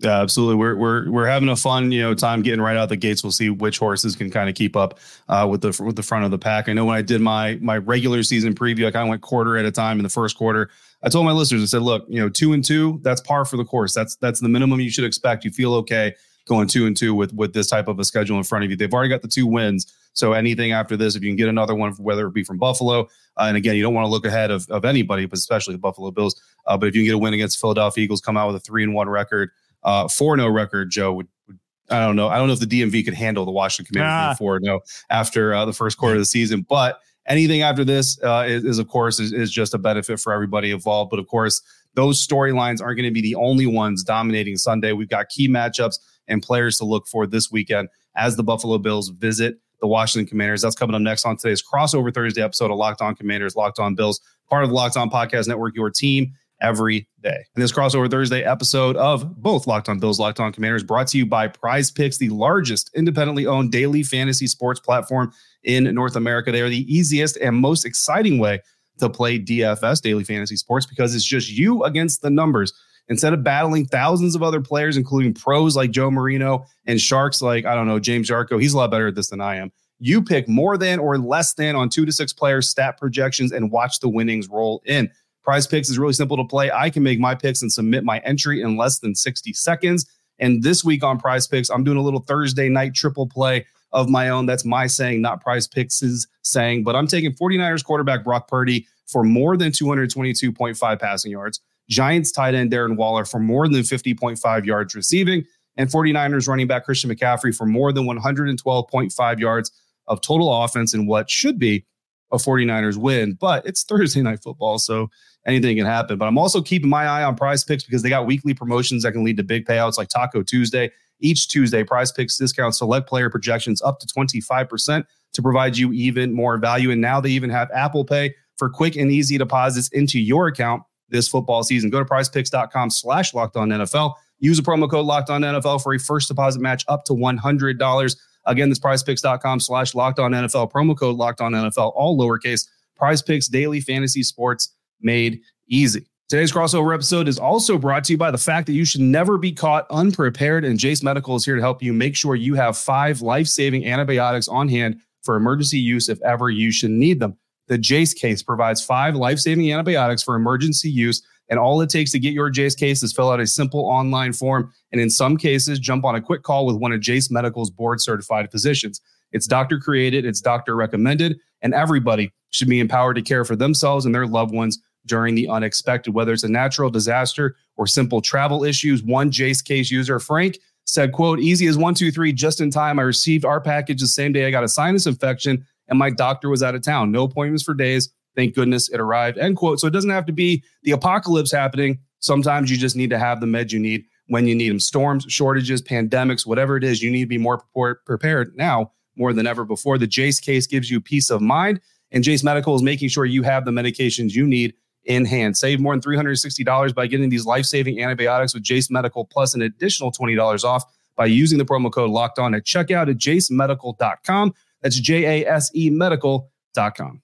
Yeah, 0.01 0.21
absolutely. 0.21 0.57
We're 0.57 0.75
we're 0.75 1.11
we're 1.11 1.27
having 1.27 1.49
a 1.49 1.55
fun, 1.55 1.93
you 1.93 2.01
know, 2.01 2.15
time 2.15 2.43
getting 2.43 2.61
right 2.61 2.77
out 2.77 2.89
the 2.89 2.97
gates. 2.97 3.23
We'll 3.23 3.31
see 3.31 3.51
which 3.51 3.79
horses 3.79 4.17
can 4.17 4.31
kind 4.31 4.49
of 4.49 4.57
keep 4.57 4.75
up 4.75 4.99
uh, 5.29 5.47
with 5.49 5.61
the 5.61 5.81
with 5.85 5.95
the 5.95 6.03
front 6.03 6.25
of 6.25 6.31
the 6.31 6.39
pack. 6.39 6.69
I 6.69 6.73
know 6.73 6.87
when 6.87 6.97
I 6.97 7.03
did 7.03 7.21
my 7.21 7.57
my 7.61 7.77
regular 7.77 8.23
season 8.23 8.55
preview, 8.55 8.87
I 8.87 8.91
kind 8.91 9.05
of 9.05 9.11
went 9.11 9.23
quarter 9.23 9.59
at 9.59 9.67
a 9.67 9.71
time. 9.71 9.99
In 9.99 10.03
the 10.03 10.09
first 10.09 10.37
quarter, 10.37 10.71
I 11.03 11.09
told 11.09 11.27
my 11.27 11.33
listeners, 11.33 11.63
I 11.63 11.67
said, 11.67 11.83
look, 11.83 12.07
you 12.09 12.19
know, 12.19 12.31
two 12.31 12.53
and 12.55 12.65
two, 12.65 12.99
that's 13.03 13.21
par 13.21 13.45
for 13.45 13.59
the 13.59 13.65
course. 13.65 13.95
That's 13.95 14.17
that's 14.17 14.41
the 14.41 14.49
minimum 14.49 14.81
you 14.81 14.91
should 14.91 15.05
expect. 15.05 15.45
You 15.45 15.51
feel 15.51 15.75
okay 15.75 16.15
going 16.47 16.69
two 16.69 16.87
and 16.87 16.97
two 16.97 17.15
with 17.15 17.33
with 17.33 17.53
this 17.53 17.69
type 17.69 17.89
of 17.89 17.99
a 17.99 18.05
schedule 18.05 18.37
in 18.37 18.45
front 18.45 18.65
of 18.65 18.71
you. 18.71 18.77
They've 18.77 18.93
already 18.93 19.09
got 19.09 19.23
the 19.23 19.29
two 19.29 19.47
wins. 19.47 19.93
So 20.13 20.33
anything 20.33 20.73
after 20.73 20.97
this, 20.97 21.15
if 21.15 21.23
you 21.23 21.31
can 21.31 21.37
get 21.37 21.49
another 21.49 21.75
one, 21.75 21.93
whether 21.93 22.27
it 22.27 22.35
be 22.35 22.43
from 22.43 22.59
Buffalo, 22.59 23.03
uh, 23.37 23.45
and 23.45 23.57
again, 23.57 23.77
you 23.77 23.83
don't 23.83 23.95
want 23.95 24.07
to 24.07 24.11
look 24.11 24.27
ahead 24.27 24.51
of, 24.51 24.69
of 24.69 24.85
anybody, 24.85 25.25
but 25.27 25.39
especially 25.39 25.75
the 25.75 25.79
Buffalo 25.79 26.11
Bills. 26.11 26.41
Uh, 26.67 26.77
but 26.77 26.89
if 26.89 26.97
you 26.97 27.03
can 27.03 27.07
get 27.07 27.15
a 27.15 27.19
win 27.19 27.33
against 27.33 27.61
Philadelphia 27.61 28.05
Eagles, 28.05 28.21
come 28.21 28.37
out 28.37 28.49
with 28.49 28.57
a 28.57 28.61
three 28.61 28.83
and 28.83 28.93
one 28.93 29.09
record, 29.09 29.51
uh, 29.85 30.09
four 30.09 30.37
no 30.37 30.49
record, 30.49 30.91
Joe 30.91 31.13
would, 31.13 31.29
would. 31.47 31.59
I 31.91 32.01
don't 32.01 32.17
know. 32.17 32.29
I 32.29 32.39
don't 32.39 32.47
know 32.47 32.53
if 32.53 32.61
the 32.61 32.67
DMV 32.67 33.05
could 33.05 33.15
handle 33.15 33.45
the 33.45 33.51
Washington 33.51 33.95
Commanders 33.95 34.35
ah. 34.35 34.39
four 34.39 34.61
no 34.61 34.81
after 35.11 35.55
uh, 35.55 35.65
the 35.65 35.73
first 35.73 35.99
quarter 35.99 36.17
of 36.17 36.21
the 36.21 36.27
season, 36.27 36.67
but 36.69 37.01
anything 37.27 37.63
after 37.63 37.85
this 37.85 38.21
uh, 38.23 38.45
is, 38.47 38.65
is, 38.65 38.79
of 38.79 38.89
course, 38.89 39.19
is, 39.21 39.33
is 39.33 39.51
just 39.51 39.75
a 39.75 39.79
benefit 39.79 40.21
for 40.21 40.33
everybody 40.33 40.71
involved. 40.71 41.11
But 41.11 41.19
of 41.19 41.27
course, 41.27 41.63
those 41.95 42.25
storylines 42.25 42.81
aren't 42.81 42.97
going 42.97 43.09
to 43.09 43.11
be 43.11 43.21
the 43.21 43.35
only 43.35 43.67
ones 43.67 44.03
dominating 44.03 44.57
Sunday. 44.57 44.93
We've 44.93 45.09
got 45.09 45.29
key 45.29 45.49
matchups 45.49 45.99
and 46.31 46.43
players 46.43 46.79
to 46.79 46.85
look 46.85 47.07
for 47.07 47.27
this 47.27 47.51
weekend 47.51 47.89
as 48.17 48.37
the 48.37 48.43
Buffalo 48.43 48.79
Bills 48.79 49.11
visit 49.11 49.57
the 49.81 49.87
Washington 49.87 50.29
Commanders. 50.29 50.63
That's 50.63 50.77
coming 50.77 50.95
up 50.95 51.03
next 51.03 51.25
on 51.25 51.37
today's 51.37 51.63
crossover 51.63 52.13
Thursday 52.13 52.43
episode 52.43 52.71
of 52.71 52.77
Locked 52.77 53.01
On 53.01 53.15
Commanders, 53.15 53.57
Locked 53.57 53.79
On 53.79 53.95
Bills, 53.95 54.21
part 54.49 54.63
of 54.63 54.71
the 54.71 54.77
Locked 54.77 54.97
On 54.97 55.11
Podcast 55.11 55.49
Network, 55.49 55.75
your 55.75 55.91
team 55.91 56.33
every 56.61 57.09
day. 57.23 57.47
And 57.55 57.63
this 57.63 57.73
crossover 57.73 58.11
Thursday 58.11 58.43
episode 58.43 58.97
of 58.97 59.41
both 59.41 59.67
Locked 59.67 59.89
On 59.89 59.99
Bills, 59.99 60.21
Locked 60.21 60.41
On 60.41 60.53
Commanders, 60.53 60.83
brought 60.83 61.09
to 61.09 61.19
you 61.19 61.27
by 61.27 61.49
Prize 61.49 61.91
Picks, 61.91 62.19
the 62.19 62.29
largest 62.29 62.91
independently 62.95 63.47
owned 63.47 63.73
daily 63.73 64.03
fantasy 64.03 64.47
sports 64.47 64.81
platform 64.81 65.33
in 65.65 65.85
North 65.95 66.17
America. 66.17 66.53
They 66.53 66.61
are 66.61 66.69
the 66.69 66.95
easiest 66.95 67.37
and 67.39 67.57
most 67.57 67.85
exciting 67.85 68.39
way 68.39 68.61
to 68.99 69.09
play 69.09 69.39
DFS, 69.39 70.03
daily 70.03 70.25
fantasy 70.25 70.57
sports, 70.57 70.85
because 70.85 71.15
it's 71.15 71.25
just 71.25 71.51
you 71.51 71.85
against 71.85 72.21
the 72.21 72.31
numbers 72.31 72.73
Instead 73.11 73.33
of 73.35 73.45
battling 73.45 73.85
thousands 73.85 74.35
of 74.35 74.43
other 74.43 74.61
players, 74.61 74.97
including 74.97 75.35
pros 75.35 75.77
like 75.77 75.91
Joe 75.91 76.11
Marino 76.11 76.65
and 76.87 77.01
sharks 77.01 77.43
like, 77.43 77.67
I 77.67 77.75
don't 77.75 77.89
know, 77.89 77.99
James 77.99 78.31
Yarcho, 78.31 78.61
he's 78.61 78.73
a 78.73 78.77
lot 78.79 78.91
better 78.91 79.09
at 79.09 79.17
this 79.17 79.29
than 79.29 79.41
I 79.41 79.57
am. 79.57 79.71
You 79.99 80.23
pick 80.23 80.49
more 80.49 80.79
than 80.79 80.99
or 80.99 81.19
less 81.19 81.53
than 81.55 81.77
on 81.77 81.91
two 81.91 82.07
to 82.07 82.13
six 82.13 82.33
players, 82.33 82.69
stat 82.69 82.97
projections, 82.99 83.53
and 83.53 83.71
watch 83.71 84.01
the 84.01 84.09
winnings 84.09 84.49
roll 84.49 84.81
in. 84.87 85.11
Prize 85.43 85.67
Picks 85.67 85.91
is 85.91 85.99
really 85.99 86.13
simple 86.13 86.37
to 86.37 86.45
play. 86.45 86.71
I 86.71 86.89
can 86.89 87.03
make 87.03 87.19
my 87.19 87.35
picks 87.35 87.63
and 87.63 87.73
submit 87.73 88.05
my 88.05 88.19
entry 88.21 88.63
in 88.63 88.77
less 88.77 89.01
than 89.01 89.15
60 89.15 89.53
seconds. 89.55 90.07
And 90.39 90.63
this 90.63 90.85
week 90.85 91.03
on 91.03 91.19
Prize 91.19 91.47
Picks, 91.47 91.69
I'm 91.69 91.85
doing 91.85 91.99
a 91.99 92.03
little 92.03 92.21
Thursday 92.21 92.69
night 92.69 92.95
triple 92.95 93.27
play 93.27 93.67
of 93.93 94.09
my 94.09 94.29
own. 94.29 94.47
That's 94.47 94.65
my 94.65 94.87
saying, 94.87 95.21
not 95.21 95.41
Prize 95.41 95.67
Picks' 95.67 96.27
saying. 96.43 96.85
But 96.85 96.95
I'm 96.95 97.07
taking 97.07 97.33
49ers 97.33 97.85
quarterback 97.85 98.25
Brock 98.25 98.49
Purdy 98.49 98.87
for 99.07 99.25
more 99.25 99.57
than 99.57 99.73
222.5 99.73 101.01
passing 101.01 101.33
yards, 101.33 101.61
Giants 101.91 102.31
tight 102.33 102.55
end 102.55 102.71
Darren 102.71 102.97
Waller 102.97 103.25
for 103.25 103.41
more 103.41 103.69
than 103.69 103.83
50.5 103.83 104.65
yards 104.65 104.95
receiving, 104.95 105.45
and 105.77 105.91
49ers 105.91 106.49
running 106.49 106.67
back 106.67 106.85
Christian 106.85 107.11
McCaffrey 107.11 107.55
for 107.55 107.67
more 107.67 107.93
than 107.93 108.05
112.5 108.05 109.39
yards 109.39 109.71
of 110.07 110.21
total 110.21 110.63
offense 110.63 110.95
in 110.95 111.07
what 111.07 111.31
should 111.31 111.59
be 111.59 111.85
a 112.33 112.37
49ers 112.37 112.97
win. 112.97 113.37
But 113.41 113.67
it's 113.67 113.83
Thursday 113.83 114.23
night 114.23 114.43
football, 114.43 114.79
so 114.79 115.09
anything 115.47 115.77
can 115.77 115.87
happen. 115.87 116.17
But 116.19 116.27
I'm 116.27 116.39
also 116.39 116.63
keeping 116.63 116.89
my 116.89 117.07
eye 117.07 117.25
on 117.25 117.37
prize 117.37 117.65
picks 117.65 117.85
because 117.85 118.03
they 118.03 118.09
got 118.09 118.27
weekly 118.27 118.55
promotions 118.55 119.03
that 119.03 119.13
can 119.13 119.25
lead 119.25 119.37
to 119.39 119.43
big 119.43 119.67
payouts 119.67 119.99
like 119.99 120.09
Taco 120.09 120.43
Tuesday. 120.43 120.91
Each 121.21 121.49
Tuesday, 121.49 121.85
prize 121.85 122.13
picks 122.13 122.37
discount 122.39 122.75
select 122.75 123.09
player 123.09 123.31
projections 123.31 123.83
up 123.83 123.99
to 124.01 124.07
25% 124.07 125.05
to 125.33 125.43
provide 125.43 125.77
you 125.77 125.93
even 125.93 126.33
more 126.33 126.57
value. 126.57 126.91
And 126.91 127.01
now 127.01 127.21
they 127.21 127.31
even 127.31 127.51
have 127.51 127.71
Apple 127.73 128.05
Pay 128.05 128.35
for 128.57 128.69
quick 128.69 128.97
and 128.97 129.11
easy 129.11 129.39
deposits 129.39 129.89
into 129.89 130.19
your 130.19 130.47
account 130.47 130.83
this 131.11 131.29
football 131.29 131.63
season. 131.63 131.91
Go 131.91 131.99
to 131.99 132.05
prizepicks.com 132.05 132.91
slash 132.91 133.35
locked 133.35 133.57
on 133.57 133.69
NFL. 133.69 134.15
Use 134.39 134.59
a 134.59 134.63
promo 134.63 134.91
code 134.91 135.07
locked 135.07 135.31
on 135.31 135.43
NFL 135.43 135.83
for 135.83 135.95
a 135.95 135.99
first 135.99 136.29
deposit 136.29 136.61
match 136.61 136.85
up 136.89 137.05
to 137.05 137.13
$100. 137.13 138.17
Again, 138.47 138.69
that's 138.69 138.79
prizepicks.com 138.79 139.61
slash 139.61 139.95
locked 139.95 140.19
on 140.19 140.33
NFL. 140.33 140.73
Promo 140.73 140.97
code 140.97 141.17
locked 141.17 141.41
on 141.41 141.53
NFL, 141.53 141.93
all 141.95 142.19
lowercase. 142.19 142.67
Prize 142.97 143.23
Picks 143.23 143.49
Daily 143.49 143.81
Fantasy 143.81 144.23
Sports 144.23 144.75
made 145.01 145.41
easy. 145.69 146.07
Today's 146.29 146.53
crossover 146.53 146.95
episode 146.95 147.27
is 147.27 147.41
also 147.41 147.77
brought 147.77 148.05
to 148.05 148.13
you 148.13 148.17
by 148.17 148.31
the 148.31 148.39
fact 148.39 148.67
that 148.69 148.73
you 148.73 148.85
should 148.85 149.01
never 149.01 149.37
be 149.37 149.51
caught 149.51 149.87
unprepared, 149.91 150.65
and 150.65 150.79
Jase 150.79 151.03
Medical 151.03 151.35
is 151.35 151.45
here 151.45 151.57
to 151.57 151.61
help 151.61 151.83
you 151.83 151.93
make 151.93 152.15
sure 152.15 152.37
you 152.37 152.55
have 152.55 152.79
five 152.79 153.21
life 153.21 153.49
saving 153.49 153.85
antibiotics 153.85 154.47
on 154.47 154.69
hand 154.69 155.01
for 155.25 155.35
emergency 155.35 155.79
use 155.79 156.09
if 156.09 156.23
ever 156.23 156.49
you 156.49 156.71
should 156.71 156.93
need 156.93 157.19
them. 157.19 157.37
The 157.71 157.79
Jase 157.79 158.13
case 158.13 158.43
provides 158.43 158.85
five 158.85 159.15
life 159.15 159.39
saving 159.39 159.73
antibiotics 159.73 160.25
for 160.25 160.35
emergency 160.35 160.91
use, 160.91 161.23
and 161.49 161.57
all 161.57 161.81
it 161.81 161.89
takes 161.89 162.11
to 162.11 162.19
get 162.19 162.33
your 162.33 162.51
Jase 162.51 162.75
case 162.75 163.01
is 163.05 163.13
fill 163.13 163.31
out 163.31 163.39
a 163.39 163.47
simple 163.47 163.87
online 163.87 164.33
form, 164.33 164.73
and 164.91 165.01
in 165.01 165.09
some 165.09 165.37
cases, 165.37 165.79
jump 165.79 166.05
on 166.05 166.17
a 166.17 166.21
quick 166.21 166.43
call 166.43 166.67
with 166.67 166.75
one 166.75 166.91
of 166.91 167.01
Jase 167.01 167.31
Medical's 167.31 167.71
board 167.71 168.01
certified 168.01 168.51
physicians. 168.51 169.01
It's 169.31 169.47
doctor 169.47 169.79
created, 169.79 170.27
it's 170.27 170.41
doctor 170.41 170.75
recommended, 170.75 171.39
and 171.63 171.73
everybody 171.73 172.33
should 172.51 172.69
be 172.69 172.81
empowered 172.81 173.15
to 173.15 173.23
care 173.23 173.45
for 173.45 173.55
themselves 173.55 174.05
and 174.05 174.13
their 174.13 174.27
loved 174.27 174.53
ones 174.53 174.81
during 175.07 175.37
the 175.37 175.49
unexpected, 175.49 176.13
whether 176.13 176.33
it's 176.33 176.43
a 176.43 176.49
natural 176.49 176.91
disaster 176.91 177.55
or 177.77 177.87
simple 177.87 178.21
travel 178.21 178.65
issues. 178.65 179.05
One 179.05 179.31
Jase 179.31 179.63
case 179.63 179.93
user, 179.93 180.19
Frank, 180.19 180.59
said, 180.87 181.13
quote, 181.13 181.39
easy 181.39 181.69
as 181.69 181.79
one, 181.79 181.95
two, 181.95 182.11
three, 182.11 182.33
just 182.33 182.61
in 182.61 182.73
time. 182.73 182.99
I 182.99 183.03
received 183.03 183.45
our 183.45 183.61
package 183.61 184.01
the 184.01 184.09
same 184.09 184.33
day 184.33 184.45
I 184.45 184.51
got 184.51 184.65
a 184.65 184.69
sinus 184.69 185.07
infection 185.07 185.65
and 185.91 185.99
my 185.99 186.09
doctor 186.09 186.49
was 186.49 186.63
out 186.63 186.75
of 186.75 186.83
town. 186.83 187.13
No 187.13 187.25
appointments 187.25 187.63
for 187.63 187.75
days. 187.75 188.11
Thank 188.37 188.55
goodness 188.55 188.89
it 188.89 189.01
arrived. 189.01 189.37
End 189.37 189.57
quote. 189.57 189.81
So 189.81 189.87
it 189.87 189.93
doesn't 189.93 190.11
have 190.11 190.27
to 190.27 190.33
be 190.33 190.63
the 190.85 190.93
apocalypse 190.93 191.53
happening. 191.53 191.99
Sometimes 192.21 192.71
you 192.71 192.77
just 192.77 192.97
need 192.97 193.11
to 193.11 193.19
have 193.19 193.41
the 193.41 193.47
meds 193.47 193.73
you 193.73 193.81
need 193.81 194.05
when 194.29 194.47
you 194.47 194.55
need 194.55 194.71
them. 194.71 194.81
Storms, 194.81 195.27
shortages, 195.29 195.83
pandemics, 195.83 196.47
whatever 196.47 196.77
it 196.77 196.85
is, 196.85 197.03
you 197.03 197.11
need 197.11 197.23
to 197.23 197.27
be 197.27 197.39
more 197.39 197.65
prepared 198.07 198.57
now 198.57 198.93
more 199.17 199.33
than 199.33 199.47
ever 199.47 199.65
before. 199.65 199.99
The 199.99 200.07
Jase 200.07 200.39
case 200.41 200.67
gives 200.67 200.91
you 200.91 201.01
peace 201.01 201.31
of 201.31 201.41
mind, 201.41 201.81
and 202.13 202.23
Jase 202.23 202.45
Medical 202.45 202.75
is 202.75 202.83
making 202.83 203.09
sure 203.09 203.25
you 203.25 203.43
have 203.43 203.65
the 203.65 203.73
medications 203.73 204.33
you 204.33 204.47
need 204.47 204.75
in 205.05 205.25
hand. 205.25 205.57
Save 205.57 205.81
more 205.81 205.95
than 205.95 206.01
$360 206.01 206.95
by 206.95 207.07
getting 207.07 207.29
these 207.29 207.47
life 207.47 207.65
saving 207.65 208.03
antibiotics 208.03 208.55
with 208.55 208.63
Jase 208.63 208.91
Medical, 208.91 209.25
plus 209.25 209.55
an 209.55 209.63
additional 209.63 210.13
$20 210.13 210.65
off 210.65 210.85
by 211.17 211.27
using 211.27 211.59
the 211.59 211.65
promo 211.65 211.91
code 211.91 212.11
locked 212.11 212.39
on 212.39 212.55
at 212.55 212.65
checkout 212.65 213.11
at 213.11 213.17
jasemedical.com. 213.17 214.55
That's 214.83 214.99
J 214.99 215.43
A 215.43 215.49
S 215.49 215.71
E 215.75 215.91
medical.com. 215.91 217.23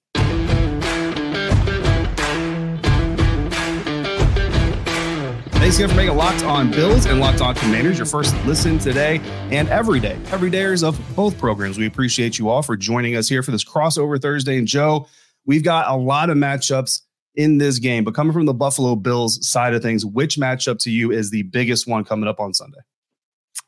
Thanks 5.67 5.79
again 5.79 5.89
for 5.89 5.97
making 5.97 6.17
Locked 6.17 6.45
On 6.45 6.71
Bills 6.71 7.07
and 7.07 7.19
Locked 7.19 7.41
On 7.41 7.53
Commanders 7.53 7.99
your 7.99 8.07
first 8.07 8.37
listen 8.47 8.79
today 8.79 9.21
and 9.51 9.69
every 9.69 9.99
day. 9.99 10.17
Every 10.31 10.49
dayers 10.49 10.87
of 10.87 10.97
both 11.17 11.37
programs. 11.39 11.77
We 11.77 11.87
appreciate 11.87 12.39
you 12.39 12.49
all 12.51 12.63
for 12.63 12.77
joining 12.77 13.17
us 13.17 13.29
here 13.29 13.43
for 13.43 13.51
this 13.51 13.65
crossover 13.65 14.23
Thursday. 14.23 14.59
And 14.59 14.69
Joe, 14.69 15.09
we've 15.45 15.65
got 15.65 15.91
a 15.91 15.97
lot 15.97 16.31
of 16.31 16.37
matchups 16.37 17.01
in 17.35 17.59
this 17.59 17.81
game. 17.81 18.05
But 18.05 18.15
coming 18.15 18.33
from 18.33 18.47
the 18.47 18.55
Buffalo 18.55 18.95
Bills 18.95 19.45
side 19.45 19.75
of 19.75 19.83
things, 19.83 20.07
which 20.07 20.37
matchup 20.37 20.79
to 20.81 20.91
you 20.93 21.11
is 21.11 21.31
the 21.31 21.43
biggest 21.43 21.89
one 21.89 22.05
coming 22.05 22.29
up 22.29 22.39
on 22.39 22.55
Sunday? 22.55 22.79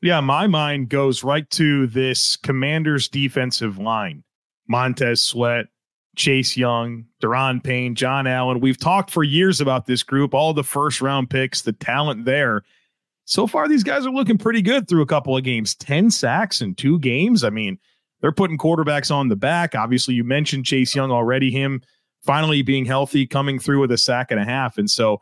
Yeah, 0.00 0.20
my 0.20 0.46
mind 0.46 0.90
goes 0.90 1.24
right 1.24 1.48
to 1.50 1.88
this 1.88 2.36
Commanders 2.36 3.08
defensive 3.08 3.78
line. 3.78 4.22
Montez 4.68 5.20
Sweat, 5.20 5.66
Chase 6.14 6.56
Young, 6.56 7.06
Daron 7.22 7.62
Payne, 7.62 7.94
John 7.94 8.26
Allen. 8.26 8.60
We've 8.60 8.78
talked 8.78 9.10
for 9.10 9.24
years 9.24 9.60
about 9.60 9.86
this 9.86 10.02
group, 10.02 10.34
all 10.34 10.52
the 10.52 10.62
first 10.62 11.00
round 11.00 11.30
picks, 11.30 11.62
the 11.62 11.72
talent 11.72 12.26
there. 12.26 12.62
So 13.24 13.46
far, 13.46 13.68
these 13.68 13.82
guys 13.82 14.06
are 14.06 14.12
looking 14.12 14.38
pretty 14.38 14.62
good 14.62 14.88
through 14.88 15.02
a 15.02 15.06
couple 15.06 15.36
of 15.36 15.44
games. 15.44 15.74
10 15.74 16.10
sacks 16.10 16.60
in 16.60 16.74
two 16.74 16.98
games. 17.00 17.42
I 17.42 17.50
mean, 17.50 17.78
they're 18.20 18.32
putting 18.32 18.58
quarterbacks 18.58 19.14
on 19.14 19.28
the 19.28 19.36
back. 19.36 19.74
Obviously, 19.74 20.14
you 20.14 20.24
mentioned 20.24 20.64
Chase 20.64 20.94
Young 20.94 21.10
already, 21.10 21.50
him 21.50 21.82
finally 22.24 22.62
being 22.62 22.84
healthy, 22.84 23.26
coming 23.26 23.58
through 23.58 23.80
with 23.80 23.92
a 23.92 23.98
sack 23.98 24.30
and 24.30 24.40
a 24.40 24.44
half. 24.44 24.78
And 24.78 24.90
so 24.90 25.20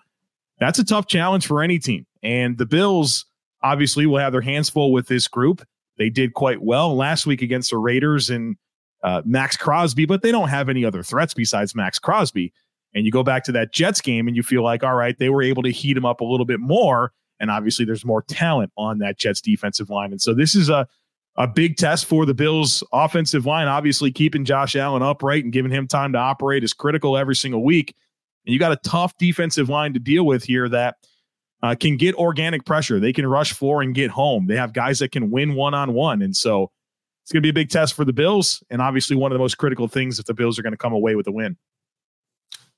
that's 0.58 0.78
a 0.78 0.84
tough 0.84 1.06
challenge 1.06 1.46
for 1.46 1.62
any 1.62 1.78
team. 1.78 2.06
And 2.22 2.58
the 2.58 2.66
Bills 2.66 3.26
obviously 3.72 4.06
will 4.06 4.18
have 4.18 4.32
their 4.32 4.40
hands 4.40 4.70
full 4.70 4.92
with 4.92 5.08
this 5.08 5.28
group. 5.28 5.66
They 5.98 6.10
did 6.10 6.34
quite 6.34 6.62
well 6.62 6.94
last 6.94 7.26
week 7.26 7.42
against 7.42 7.70
the 7.70 7.78
Raiders 7.78 8.30
and 8.30 8.56
uh, 9.02 9.22
Maxx 9.24 9.56
Crosby, 9.56 10.06
but 10.06 10.22
they 10.22 10.30
don't 10.30 10.48
have 10.48 10.68
any 10.68 10.84
other 10.84 11.02
threats 11.02 11.34
besides 11.34 11.74
Maxx 11.74 11.98
Crosby. 11.98 12.52
And 12.94 13.04
you 13.04 13.12
go 13.12 13.22
back 13.22 13.44
to 13.44 13.52
that 13.52 13.72
Jets 13.72 14.00
game 14.00 14.26
and 14.26 14.36
you 14.36 14.42
feel 14.42 14.62
like, 14.62 14.82
all 14.82 14.94
right, 14.94 15.18
they 15.18 15.28
were 15.28 15.42
able 15.42 15.62
to 15.62 15.70
heat 15.70 15.96
him 15.96 16.06
up 16.06 16.20
a 16.20 16.24
little 16.24 16.46
bit 16.46 16.60
more. 16.60 17.12
And 17.38 17.50
obviously, 17.50 17.84
there's 17.84 18.04
more 18.04 18.22
talent 18.22 18.72
on 18.76 18.98
that 18.98 19.18
Jets 19.18 19.40
defensive 19.40 19.90
line. 19.90 20.12
And 20.12 20.20
so 20.20 20.32
this 20.32 20.54
is 20.54 20.68
a 20.68 20.86
a 21.38 21.46
big 21.46 21.76
test 21.76 22.06
for 22.06 22.24
the 22.24 22.34
Bills 22.34 22.82
offensive 22.92 23.44
line. 23.44 23.68
Obviously, 23.68 24.10
keeping 24.10 24.44
Josh 24.44 24.74
Allen 24.74 25.02
upright 25.02 25.44
and 25.44 25.52
giving 25.52 25.70
him 25.70 25.86
time 25.86 26.12
to 26.12 26.18
operate 26.18 26.64
is 26.64 26.72
critical 26.72 27.16
every 27.16 27.36
single 27.36 27.62
week. 27.62 27.94
And 28.46 28.52
you 28.52 28.58
got 28.58 28.72
a 28.72 28.76
tough 28.76 29.16
defensive 29.18 29.68
line 29.68 29.92
to 29.92 29.98
deal 29.98 30.24
with 30.24 30.44
here 30.44 30.68
that 30.70 30.96
uh, 31.66 31.74
can 31.74 31.96
get 31.96 32.14
organic 32.14 32.64
pressure. 32.64 33.00
They 33.00 33.12
can 33.12 33.26
rush 33.26 33.52
floor 33.52 33.82
and 33.82 33.94
get 33.94 34.10
home. 34.10 34.46
They 34.46 34.56
have 34.56 34.72
guys 34.72 35.00
that 35.00 35.10
can 35.10 35.30
win 35.30 35.54
one 35.54 35.74
on 35.74 35.94
one. 35.94 36.22
And 36.22 36.36
so 36.36 36.70
it's 37.22 37.32
going 37.32 37.42
to 37.42 37.46
be 37.46 37.50
a 37.50 37.52
big 37.52 37.70
test 37.70 37.94
for 37.94 38.04
the 38.04 38.12
Bills. 38.12 38.62
And 38.70 38.80
obviously, 38.80 39.16
one 39.16 39.32
of 39.32 39.34
the 39.34 39.40
most 39.40 39.58
critical 39.58 39.88
things 39.88 40.18
if 40.18 40.26
the 40.26 40.34
Bills 40.34 40.58
are 40.58 40.62
going 40.62 40.72
to 40.72 40.78
come 40.78 40.92
away 40.92 41.16
with 41.16 41.26
a 41.26 41.32
win. 41.32 41.56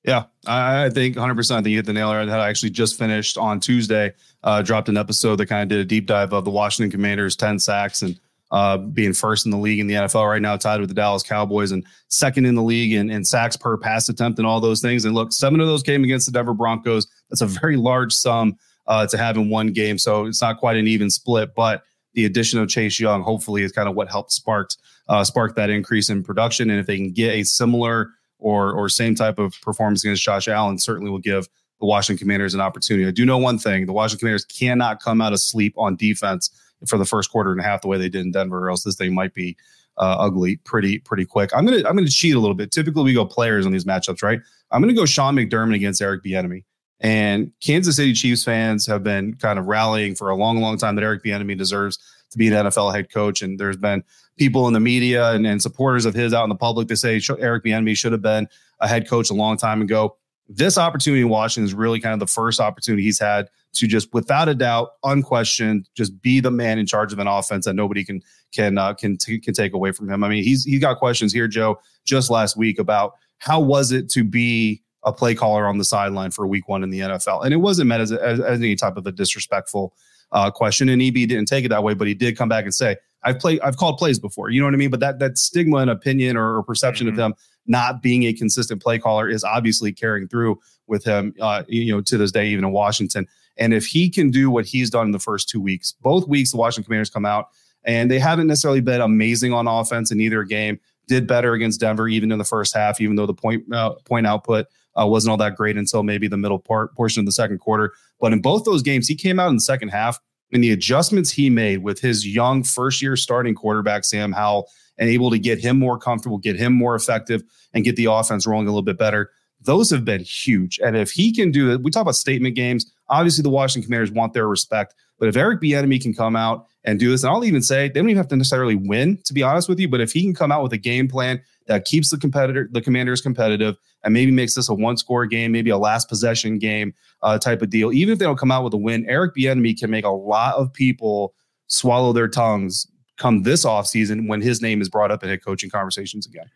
Yeah, 0.04 0.24
I, 0.46 0.88
think 0.90 1.16
100%. 1.16 1.50
I 1.50 1.56
think 1.56 1.68
you 1.68 1.76
hit 1.76 1.84
the 1.84 1.92
nail 1.92 2.14
right. 2.14 2.28
I 2.28 2.48
actually 2.48 2.70
just 2.70 2.96
finished 2.96 3.36
on 3.36 3.60
Tuesday, 3.60 4.14
uh, 4.42 4.62
dropped 4.62 4.88
an 4.88 4.96
episode 4.96 5.36
that 5.36 5.46
kind 5.46 5.62
of 5.62 5.68
did 5.68 5.80
a 5.80 5.84
deep 5.84 6.06
dive 6.06 6.32
of 6.32 6.44
the 6.44 6.50
Washington 6.50 6.90
Commanders' 6.90 7.36
10 7.36 7.58
sacks 7.58 8.00
and 8.00 8.18
uh, 8.50 8.78
being 8.78 9.12
first 9.12 9.44
in 9.44 9.50
the 9.50 9.58
league 9.58 9.80
in 9.80 9.86
the 9.86 9.94
NFL 9.94 10.30
right 10.30 10.40
now, 10.40 10.56
tied 10.56 10.80
with 10.80 10.88
the 10.88 10.94
Dallas 10.94 11.22
Cowboys, 11.22 11.72
and 11.72 11.84
second 12.08 12.46
in 12.46 12.54
the 12.54 12.62
league 12.62 12.92
in, 12.92 13.10
in 13.10 13.24
sacks 13.24 13.56
per 13.56 13.76
pass 13.76 14.08
attempt 14.08 14.38
and 14.38 14.46
all 14.46 14.60
those 14.60 14.80
things. 14.80 15.04
And 15.04 15.14
look, 15.14 15.32
seven 15.32 15.60
of 15.60 15.66
those 15.66 15.82
came 15.82 16.04
against 16.04 16.26
the 16.26 16.32
Denver 16.32 16.54
Broncos. 16.54 17.06
That's 17.28 17.42
a 17.42 17.46
very 17.46 17.76
large 17.76 18.14
sum 18.14 18.56
uh, 18.88 19.06
to 19.06 19.16
have 19.16 19.36
in 19.36 19.48
one 19.48 19.68
game. 19.68 19.98
So 19.98 20.26
it's 20.26 20.42
not 20.42 20.58
quite 20.58 20.76
an 20.76 20.88
even 20.88 21.10
split, 21.10 21.54
but 21.54 21.82
the 22.14 22.24
addition 22.24 22.58
of 22.58 22.68
Chase 22.68 22.98
Young 22.98 23.22
hopefully 23.22 23.62
is 23.62 23.70
kind 23.70 23.88
of 23.88 23.94
what 23.94 24.10
helped 24.10 24.32
spark 24.32 24.70
uh, 25.08 25.22
spark 25.22 25.54
that 25.54 25.70
increase 25.70 26.10
in 26.10 26.24
production. 26.24 26.68
And 26.70 26.80
if 26.80 26.86
they 26.86 26.96
can 26.96 27.12
get 27.12 27.34
a 27.34 27.44
similar 27.44 28.10
or 28.38 28.72
or 28.72 28.88
same 28.88 29.14
type 29.14 29.38
of 29.38 29.54
performance 29.60 30.02
against 30.02 30.22
Josh 30.22 30.48
Allen, 30.48 30.78
certainly 30.78 31.10
will 31.10 31.18
give 31.18 31.48
the 31.80 31.86
Washington 31.86 32.18
Commanders 32.18 32.54
an 32.54 32.60
opportunity. 32.60 33.06
I 33.06 33.12
do 33.12 33.24
know 33.24 33.38
one 33.38 33.58
thing: 33.58 33.86
the 33.86 33.92
Washington 33.92 34.20
Commanders 34.20 34.44
cannot 34.46 35.00
come 35.00 35.20
out 35.20 35.32
of 35.32 35.40
sleep 35.40 35.74
on 35.76 35.96
defense 35.96 36.50
for 36.86 36.98
the 36.98 37.04
first 37.04 37.30
quarter 37.30 37.52
and 37.52 37.60
a 37.60 37.64
half 37.64 37.82
the 37.82 37.88
way 37.88 37.98
they 37.98 38.08
did 38.08 38.22
in 38.22 38.32
Denver, 38.32 38.58
or 38.58 38.70
else 38.70 38.84
this 38.84 38.96
thing 38.96 39.14
might 39.14 39.34
be 39.34 39.56
uh, 39.98 40.16
ugly 40.18 40.56
pretty 40.64 40.98
pretty 41.00 41.24
quick. 41.24 41.50
I'm 41.54 41.66
gonna 41.66 41.86
I'm 41.88 41.96
gonna 41.96 42.08
cheat 42.08 42.34
a 42.34 42.40
little 42.40 42.54
bit. 42.54 42.72
Typically, 42.72 43.04
we 43.04 43.14
go 43.14 43.26
players 43.26 43.66
on 43.66 43.72
these 43.72 43.84
matchups, 43.84 44.22
right? 44.22 44.40
I'm 44.70 44.80
gonna 44.80 44.94
go 44.94 45.06
Sean 45.06 45.34
McDermott 45.34 45.74
against 45.74 46.00
Eric 46.00 46.24
Bieniemy. 46.24 46.64
And 47.00 47.52
Kansas 47.60 47.96
City 47.96 48.12
Chiefs 48.12 48.44
fans 48.44 48.86
have 48.86 49.04
been 49.04 49.34
kind 49.34 49.58
of 49.58 49.66
rallying 49.66 50.14
for 50.14 50.30
a 50.30 50.36
long, 50.36 50.60
long 50.60 50.76
time 50.78 50.96
that 50.96 51.04
Eric 51.04 51.22
Bieniemy 51.22 51.56
deserves 51.56 51.98
to 52.30 52.38
be 52.38 52.48
an 52.48 52.66
NFL 52.66 52.94
head 52.94 53.12
coach. 53.12 53.40
And 53.40 53.58
there's 53.58 53.76
been 53.76 54.02
people 54.36 54.66
in 54.66 54.72
the 54.72 54.80
media 54.80 55.30
and, 55.30 55.46
and 55.46 55.62
supporters 55.62 56.04
of 56.04 56.14
his 56.14 56.34
out 56.34 56.44
in 56.44 56.48
the 56.48 56.56
public 56.56 56.88
to 56.88 56.96
say 56.96 57.20
Eric 57.38 57.64
Bieniemy 57.64 57.96
should 57.96 58.12
have 58.12 58.22
been 58.22 58.48
a 58.80 58.88
head 58.88 59.08
coach 59.08 59.30
a 59.30 59.34
long 59.34 59.56
time 59.56 59.80
ago. 59.80 60.16
This 60.48 60.78
opportunity 60.78 61.22
in 61.22 61.28
Washington 61.28 61.66
is 61.66 61.74
really 61.74 62.00
kind 62.00 62.14
of 62.14 62.20
the 62.20 62.32
first 62.32 62.58
opportunity 62.58 63.02
he's 63.02 63.18
had 63.18 63.48
to 63.74 63.86
just, 63.86 64.12
without 64.14 64.48
a 64.48 64.54
doubt, 64.54 64.92
unquestioned, 65.04 65.88
just 65.94 66.20
be 66.22 66.40
the 66.40 66.50
man 66.50 66.78
in 66.78 66.86
charge 66.86 67.12
of 67.12 67.18
an 67.18 67.26
offense 67.26 67.66
that 67.66 67.74
nobody 67.74 68.02
can 68.02 68.22
can 68.50 68.78
uh, 68.78 68.94
can 68.94 69.18
t- 69.18 69.38
can 69.38 69.52
take 69.52 69.74
away 69.74 69.92
from 69.92 70.08
him. 70.08 70.24
I 70.24 70.28
mean, 70.28 70.42
he's 70.42 70.64
he 70.64 70.78
got 70.78 70.98
questions 70.98 71.34
here, 71.34 71.48
Joe, 71.48 71.78
just 72.06 72.30
last 72.30 72.56
week 72.56 72.78
about 72.78 73.12
how 73.36 73.60
was 73.60 73.92
it 73.92 74.08
to 74.10 74.24
be 74.24 74.82
a 75.08 75.12
play 75.12 75.34
caller 75.34 75.66
on 75.66 75.78
the 75.78 75.84
sideline 75.84 76.30
for 76.30 76.46
week 76.46 76.68
one 76.68 76.82
in 76.82 76.90
the 76.90 77.00
NFL, 77.00 77.44
and 77.44 77.52
it 77.52 77.58
wasn't 77.58 77.88
meant 77.88 78.02
as, 78.02 78.12
as, 78.12 78.40
as 78.40 78.60
any 78.60 78.76
type 78.76 78.96
of 78.96 79.06
a 79.06 79.12
disrespectful 79.12 79.94
uh, 80.32 80.50
question. 80.50 80.88
And 80.88 81.00
EB 81.02 81.14
didn't 81.14 81.46
take 81.46 81.64
it 81.64 81.68
that 81.68 81.82
way, 81.82 81.94
but 81.94 82.06
he 82.06 82.14
did 82.14 82.36
come 82.36 82.48
back 82.48 82.64
and 82.64 82.74
say, 82.74 82.96
"I've 83.24 83.38
played, 83.38 83.60
I've 83.60 83.76
called 83.76 83.98
plays 83.98 84.18
before." 84.18 84.50
You 84.50 84.60
know 84.60 84.66
what 84.66 84.74
I 84.74 84.78
mean? 84.78 84.90
But 84.90 85.00
that 85.00 85.18
that 85.18 85.38
stigma 85.38 85.78
and 85.78 85.90
opinion 85.90 86.36
or, 86.36 86.56
or 86.56 86.62
perception 86.62 87.06
mm-hmm. 87.06 87.14
of 87.14 87.16
them 87.16 87.34
not 87.66 88.02
being 88.02 88.24
a 88.24 88.32
consistent 88.32 88.82
play 88.82 88.98
caller 88.98 89.28
is 89.28 89.44
obviously 89.44 89.92
carrying 89.92 90.26
through 90.26 90.58
with 90.86 91.04
him, 91.04 91.34
uh, 91.40 91.62
you 91.68 91.92
know, 91.92 92.00
to 92.00 92.16
this 92.16 92.32
day, 92.32 92.48
even 92.48 92.64
in 92.64 92.72
Washington. 92.72 93.26
And 93.58 93.74
if 93.74 93.86
he 93.86 94.08
can 94.08 94.30
do 94.30 94.50
what 94.50 94.64
he's 94.64 94.88
done 94.90 95.06
in 95.06 95.12
the 95.12 95.18
first 95.18 95.48
two 95.48 95.60
weeks, 95.60 95.92
both 96.00 96.26
weeks 96.26 96.50
the 96.50 96.56
Washington 96.56 96.84
Commanders 96.84 97.10
come 97.10 97.26
out 97.26 97.48
and 97.84 98.10
they 98.10 98.18
haven't 98.18 98.46
necessarily 98.46 98.80
been 98.80 99.00
amazing 99.00 99.52
on 99.52 99.66
offense 99.66 100.10
in 100.10 100.20
either 100.20 100.42
game. 100.44 100.80
Did 101.08 101.26
better 101.26 101.54
against 101.54 101.80
Denver 101.80 102.06
even 102.06 102.30
in 102.30 102.38
the 102.38 102.44
first 102.44 102.74
half, 102.74 103.00
even 103.00 103.16
though 103.16 103.26
the 103.26 103.34
point 103.34 103.64
uh, 103.72 103.94
point 104.04 104.26
output 104.26 104.66
uh, 105.00 105.06
wasn't 105.06 105.30
all 105.30 105.36
that 105.38 105.56
great 105.56 105.76
until 105.76 106.02
maybe 106.02 106.28
the 106.28 106.36
middle 106.36 106.58
part 106.58 106.94
portion 106.94 107.20
of 107.20 107.26
the 107.26 107.32
second 107.32 107.58
quarter. 107.58 107.92
But 108.20 108.32
in 108.32 108.40
both 108.40 108.64
those 108.64 108.82
games, 108.82 109.08
he 109.08 109.14
came 109.14 109.40
out 109.40 109.48
in 109.48 109.56
the 109.56 109.60
second 109.62 109.88
half 109.88 110.18
and 110.52 110.62
the 110.62 110.70
adjustments 110.70 111.30
he 111.30 111.50
made 111.50 111.82
with 111.82 112.00
his 112.00 112.26
young 112.26 112.62
first 112.62 113.02
year 113.02 113.16
starting 113.16 113.54
quarterback 113.54 114.04
Sam 114.04 114.32
Howell 114.32 114.68
and 114.98 115.08
able 115.08 115.30
to 115.30 115.38
get 115.38 115.58
him 115.58 115.78
more 115.78 115.98
comfortable, 115.98 116.38
get 116.38 116.56
him 116.56 116.72
more 116.72 116.94
effective, 116.94 117.42
and 117.72 117.84
get 117.84 117.96
the 117.96 118.06
offense 118.06 118.46
rolling 118.46 118.66
a 118.66 118.70
little 118.70 118.82
bit 118.82 118.98
better. 118.98 119.30
Those 119.60 119.90
have 119.90 120.04
been 120.04 120.22
huge. 120.22 120.78
And 120.82 120.96
if 120.96 121.10
he 121.10 121.32
can 121.32 121.50
do 121.50 121.72
it, 121.72 121.82
we 121.82 121.90
talk 121.90 122.02
about 122.02 122.16
statement 122.16 122.54
games. 122.54 122.90
Obviously, 123.08 123.42
the 123.42 123.50
Washington 123.50 123.86
Commanders 123.86 124.12
want 124.12 124.32
their 124.32 124.48
respect. 124.48 124.94
But 125.18 125.28
if 125.28 125.36
Eric 125.36 125.60
Bieniemy 125.60 126.00
can 126.00 126.14
come 126.14 126.36
out 126.36 126.66
and 126.84 126.98
do 126.98 127.10
this, 127.10 127.22
and 127.22 127.32
I'll 127.32 127.44
even 127.44 127.62
say 127.62 127.88
they 127.88 127.94
don't 127.94 128.08
even 128.08 128.16
have 128.16 128.28
to 128.28 128.36
necessarily 128.36 128.76
win, 128.76 129.18
to 129.24 129.34
be 129.34 129.42
honest 129.42 129.68
with 129.68 129.80
you. 129.80 129.88
But 129.88 130.00
if 130.00 130.12
he 130.12 130.22
can 130.22 130.34
come 130.34 130.52
out 130.52 130.62
with 130.62 130.72
a 130.72 130.78
game 130.78 131.08
plan 131.08 131.42
that 131.66 131.84
keeps 131.84 132.10
the 132.10 132.18
competitor, 132.18 132.68
the 132.70 132.80
Commanders 132.80 133.20
competitive, 133.20 133.76
and 134.04 134.14
maybe 134.14 134.30
makes 134.30 134.54
this 134.54 134.68
a 134.68 134.74
one-score 134.74 135.26
game, 135.26 135.52
maybe 135.52 135.70
a 135.70 135.78
last 135.78 136.08
possession 136.08 136.58
game 136.58 136.94
uh, 137.22 137.38
type 137.38 137.62
of 137.62 137.70
deal, 137.70 137.92
even 137.92 138.12
if 138.12 138.18
they 138.18 138.24
don't 138.24 138.38
come 138.38 138.52
out 138.52 138.64
with 138.64 138.72
a 138.74 138.78
win, 138.78 139.04
Eric 139.08 139.34
Bieniemy 139.34 139.78
can 139.78 139.90
make 139.90 140.04
a 140.04 140.10
lot 140.10 140.54
of 140.54 140.72
people 140.72 141.34
swallow 141.66 142.12
their 142.12 142.28
tongues 142.28 142.86
come 143.16 143.42
this 143.42 143.64
offseason 143.64 144.28
when 144.28 144.40
his 144.40 144.62
name 144.62 144.80
is 144.80 144.88
brought 144.88 145.10
up 145.10 145.22
in 145.22 145.28
head 145.28 145.44
coaching 145.44 145.68
conversations 145.68 146.26
again. 146.26 146.48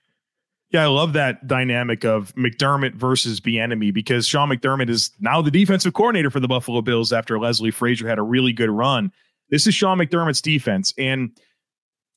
Yeah, 0.73 0.85
I 0.85 0.87
love 0.87 1.12
that 1.12 1.47
dynamic 1.47 2.05
of 2.05 2.35
McDermott 2.35 2.95
versus 2.95 3.41
Bieniemy 3.41 3.93
because 3.93 4.26
Sean 4.26 4.49
McDermott 4.49 4.88
is 4.88 5.11
now 5.21 5.43
the 5.43 5.50
defensive 5.50 5.93
coordinator 5.93 6.31
for 6.31 6.41
the 6.41 6.49
Buffalo 6.49 6.81
Bills 6.81 7.12
after 7.12 7.38
Leslie 7.38 7.71
Frazier 7.71 8.09
had 8.09 8.19
a 8.19 8.23
really 8.23 8.55
good 8.55 8.71
run. 8.71 9.12
This 9.50 9.67
is 9.67 9.75
Sean 9.75 9.99
McDermott's 9.99 10.41
defense. 10.41 10.95
And 10.97 11.31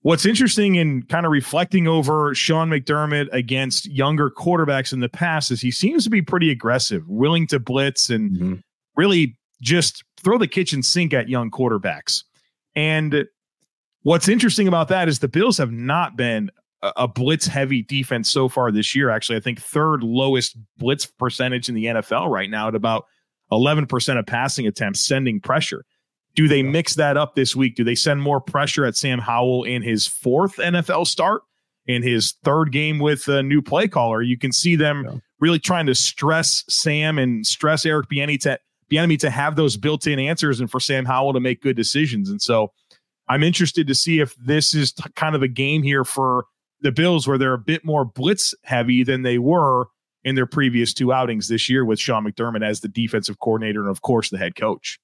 what's 0.03 0.25
interesting 0.25 0.75
in 0.75 1.03
kind 1.03 1.25
of 1.25 1.33
reflecting 1.33 1.85
over 1.85 2.33
Sean 2.33 2.69
McDermott 2.69 3.27
against 3.33 3.87
younger 3.87 4.31
quarterbacks 4.31 4.93
in 4.93 5.01
the 5.01 5.09
past 5.09 5.51
is 5.51 5.59
he 5.59 5.71
seems 5.71 6.05
to 6.05 6.09
be 6.09 6.21
pretty 6.21 6.49
aggressive, 6.49 7.05
willing 7.09 7.47
to 7.47 7.59
blitz 7.59 8.09
and 8.09 8.31
mm-hmm. 8.31 8.53
really 8.95 9.37
just 9.61 10.05
throw 10.23 10.37
the 10.37 10.47
kitchen 10.47 10.81
sink 10.81 11.13
at 11.13 11.27
young 11.27 11.51
quarterbacks. 11.51 12.23
And 12.73 13.25
What's 14.05 14.29
interesting 14.29 14.67
about 14.67 14.89
that 14.89 15.07
is 15.07 15.17
the 15.17 15.27
Bills 15.27 15.57
have 15.57 15.71
not 15.71 16.15
been 16.15 16.51
a, 16.95 17.07
blitz 17.07 17.47
heavy 17.47 17.81
defense 17.81 18.29
so 18.29 18.49
far 18.49 18.71
this 18.71 18.95
year. 18.95 19.09
Actually, 19.09 19.37
I 19.37 19.41
think 19.41 19.59
third 19.59 20.03
lowest 20.03 20.57
blitz 20.77 21.05
percentage 21.05 21.69
in 21.69 21.75
the 21.75 21.85
NFL 21.85 22.29
right 22.29 22.49
now 22.49 22.67
at 22.67 22.75
about 22.75 23.05
11% 23.51 24.19
of 24.19 24.25
passing 24.25 24.67
attempts 24.67 25.01
sending 25.01 25.39
pressure. 25.39 25.85
Do 26.35 26.47
they 26.47 26.63
mix 26.63 26.95
that 26.95 27.15
up 27.15 27.35
this 27.35 27.55
week? 27.55 27.75
Do 27.75 27.83
they 27.83 27.95
send 27.95 28.21
more 28.21 28.41
pressure 28.41 28.85
at 28.85 28.97
Sam 28.97 29.19
Howell 29.19 29.63
in 29.63 29.81
his 29.81 30.05
fourth 30.05 30.57
NFL 30.57 31.07
start? 31.07 31.43
In 31.87 32.01
his 32.01 32.33
third 32.43 32.71
game 32.71 32.97
with 32.97 33.27
a 33.27 33.43
new 33.43 33.61
play 33.61 33.87
caller, 33.87 34.23
you 34.23 34.39
can 34.39 34.51
see 34.51 34.75
them 34.75 35.05
yeah. 35.05 35.17
really 35.39 35.59
trying 35.59 35.85
to 35.85 35.93
stress 35.93 36.63
Sam 36.67 37.19
and 37.19 37.45
stress 37.45 37.85
Eric 37.85 38.09
Bieniemy 38.09 38.39
to 38.41 38.59
Bieniemy 38.91 39.19
to 39.19 39.29
have 39.29 39.55
those 39.55 39.77
built-in 39.77 40.17
answers 40.17 40.59
and 40.59 40.69
for 40.69 40.79
Sam 40.79 41.05
Howell 41.05 41.33
to 41.33 41.39
make 41.39 41.61
good 41.61 41.75
decisions. 41.75 42.29
And 42.29 42.41
so 42.41 42.71
I'm 43.27 43.43
interested 43.43 43.87
to 43.87 43.95
see 43.95 44.19
if 44.19 44.35
this 44.35 44.73
is 44.73 44.93
t- 44.93 45.03
kind 45.15 45.35
of 45.35 45.43
a 45.43 45.47
game 45.47 45.83
here 45.83 46.03
for 46.03 46.45
the 46.85 46.91
Bills 46.91 47.27
where 47.27 47.37
they're 47.37 47.53
a 47.53 47.57
bit 47.57 47.83
more 47.83 48.05
blitz 48.05 48.53
heavy 48.63 49.03
than 49.03 49.23
they 49.23 49.39
were 49.39 49.87
in 50.23 50.35
their 50.35 50.45
previous 50.45 50.93
two 50.93 51.11
outings 51.11 51.47
this 51.47 51.67
year 51.67 51.83
with 51.83 51.99
Sean 51.99 52.23
McDermott 52.23 52.63
as 52.63 52.81
the 52.81 52.87
defensive 52.87 53.39
coordinator 53.39 53.81
and 53.81 53.89
of 53.89 54.01
course 54.01 54.29
the 54.29 54.37
head 54.37 54.55
coach. 54.55 54.99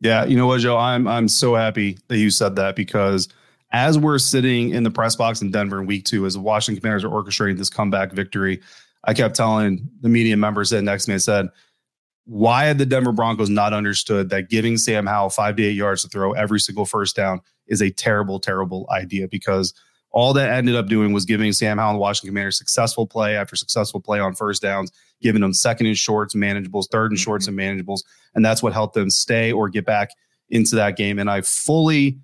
Yeah, 0.00 0.24
you 0.24 0.36
know 0.36 0.46
what, 0.46 0.60
Joe? 0.60 0.76
I'm 0.76 1.06
I'm 1.08 1.28
so 1.28 1.56
happy 1.56 1.98
that 2.08 2.18
you 2.18 2.30
said 2.30 2.56
that 2.56 2.76
because 2.76 3.28
as 3.72 3.98
we're 3.98 4.18
sitting 4.18 4.70
in 4.70 4.84
the 4.84 4.90
press 4.90 5.16
box 5.16 5.42
in 5.42 5.50
Denver 5.50 5.80
in 5.80 5.86
week 5.86 6.04
two, 6.04 6.26
as 6.26 6.34
the 6.34 6.40
Washington 6.40 6.80
Commanders 6.80 7.04
are 7.04 7.10
orchestrating 7.10 7.58
this 7.58 7.70
comeback 7.70 8.12
victory, 8.12 8.60
I 9.04 9.12
kept 9.12 9.34
telling 9.34 9.88
the 10.00 10.08
media 10.08 10.36
members 10.36 10.70
that 10.70 10.82
next 10.82 11.04
to 11.04 11.10
me, 11.10 11.16
I 11.16 11.18
said, 11.18 11.48
why 12.24 12.64
had 12.64 12.78
the 12.78 12.86
Denver 12.86 13.12
Broncos 13.12 13.50
not 13.50 13.72
understood 13.72 14.30
that 14.30 14.48
giving 14.48 14.76
Sam 14.76 15.06
Howell 15.06 15.30
five 15.30 15.56
to 15.56 15.64
eight 15.64 15.76
yards 15.76 16.02
to 16.02 16.08
throw 16.08 16.32
every 16.32 16.60
single 16.60 16.86
first 16.86 17.16
down 17.16 17.40
is 17.66 17.82
a 17.82 17.90
terrible, 17.90 18.38
terrible 18.38 18.86
idea? 18.90 19.28
Because 19.28 19.74
all 20.12 20.32
that 20.32 20.50
ended 20.50 20.74
up 20.74 20.86
doing 20.86 21.12
was 21.12 21.24
giving 21.24 21.52
Sam 21.52 21.78
Howell 21.78 21.90
and 21.90 21.96
the 21.96 22.00
Washington 22.00 22.30
Commanders 22.30 22.58
successful 22.58 23.06
play 23.06 23.36
after 23.36 23.56
successful 23.56 24.00
play 24.00 24.18
on 24.18 24.34
first 24.34 24.62
downs, 24.62 24.90
giving 25.22 25.40
them 25.40 25.52
second 25.52 25.86
and 25.86 25.96
shorts, 25.96 26.34
manageables, 26.34 26.90
third 26.90 27.10
and 27.10 27.18
mm-hmm. 27.18 27.24
shorts, 27.24 27.46
and 27.46 27.58
manageables. 27.58 28.02
And 28.34 28.44
that's 28.44 28.62
what 28.62 28.72
helped 28.72 28.94
them 28.94 29.10
stay 29.10 29.52
or 29.52 29.68
get 29.68 29.86
back 29.86 30.10
into 30.48 30.74
that 30.76 30.96
game. 30.96 31.18
And 31.18 31.30
I 31.30 31.42
fully 31.42 32.18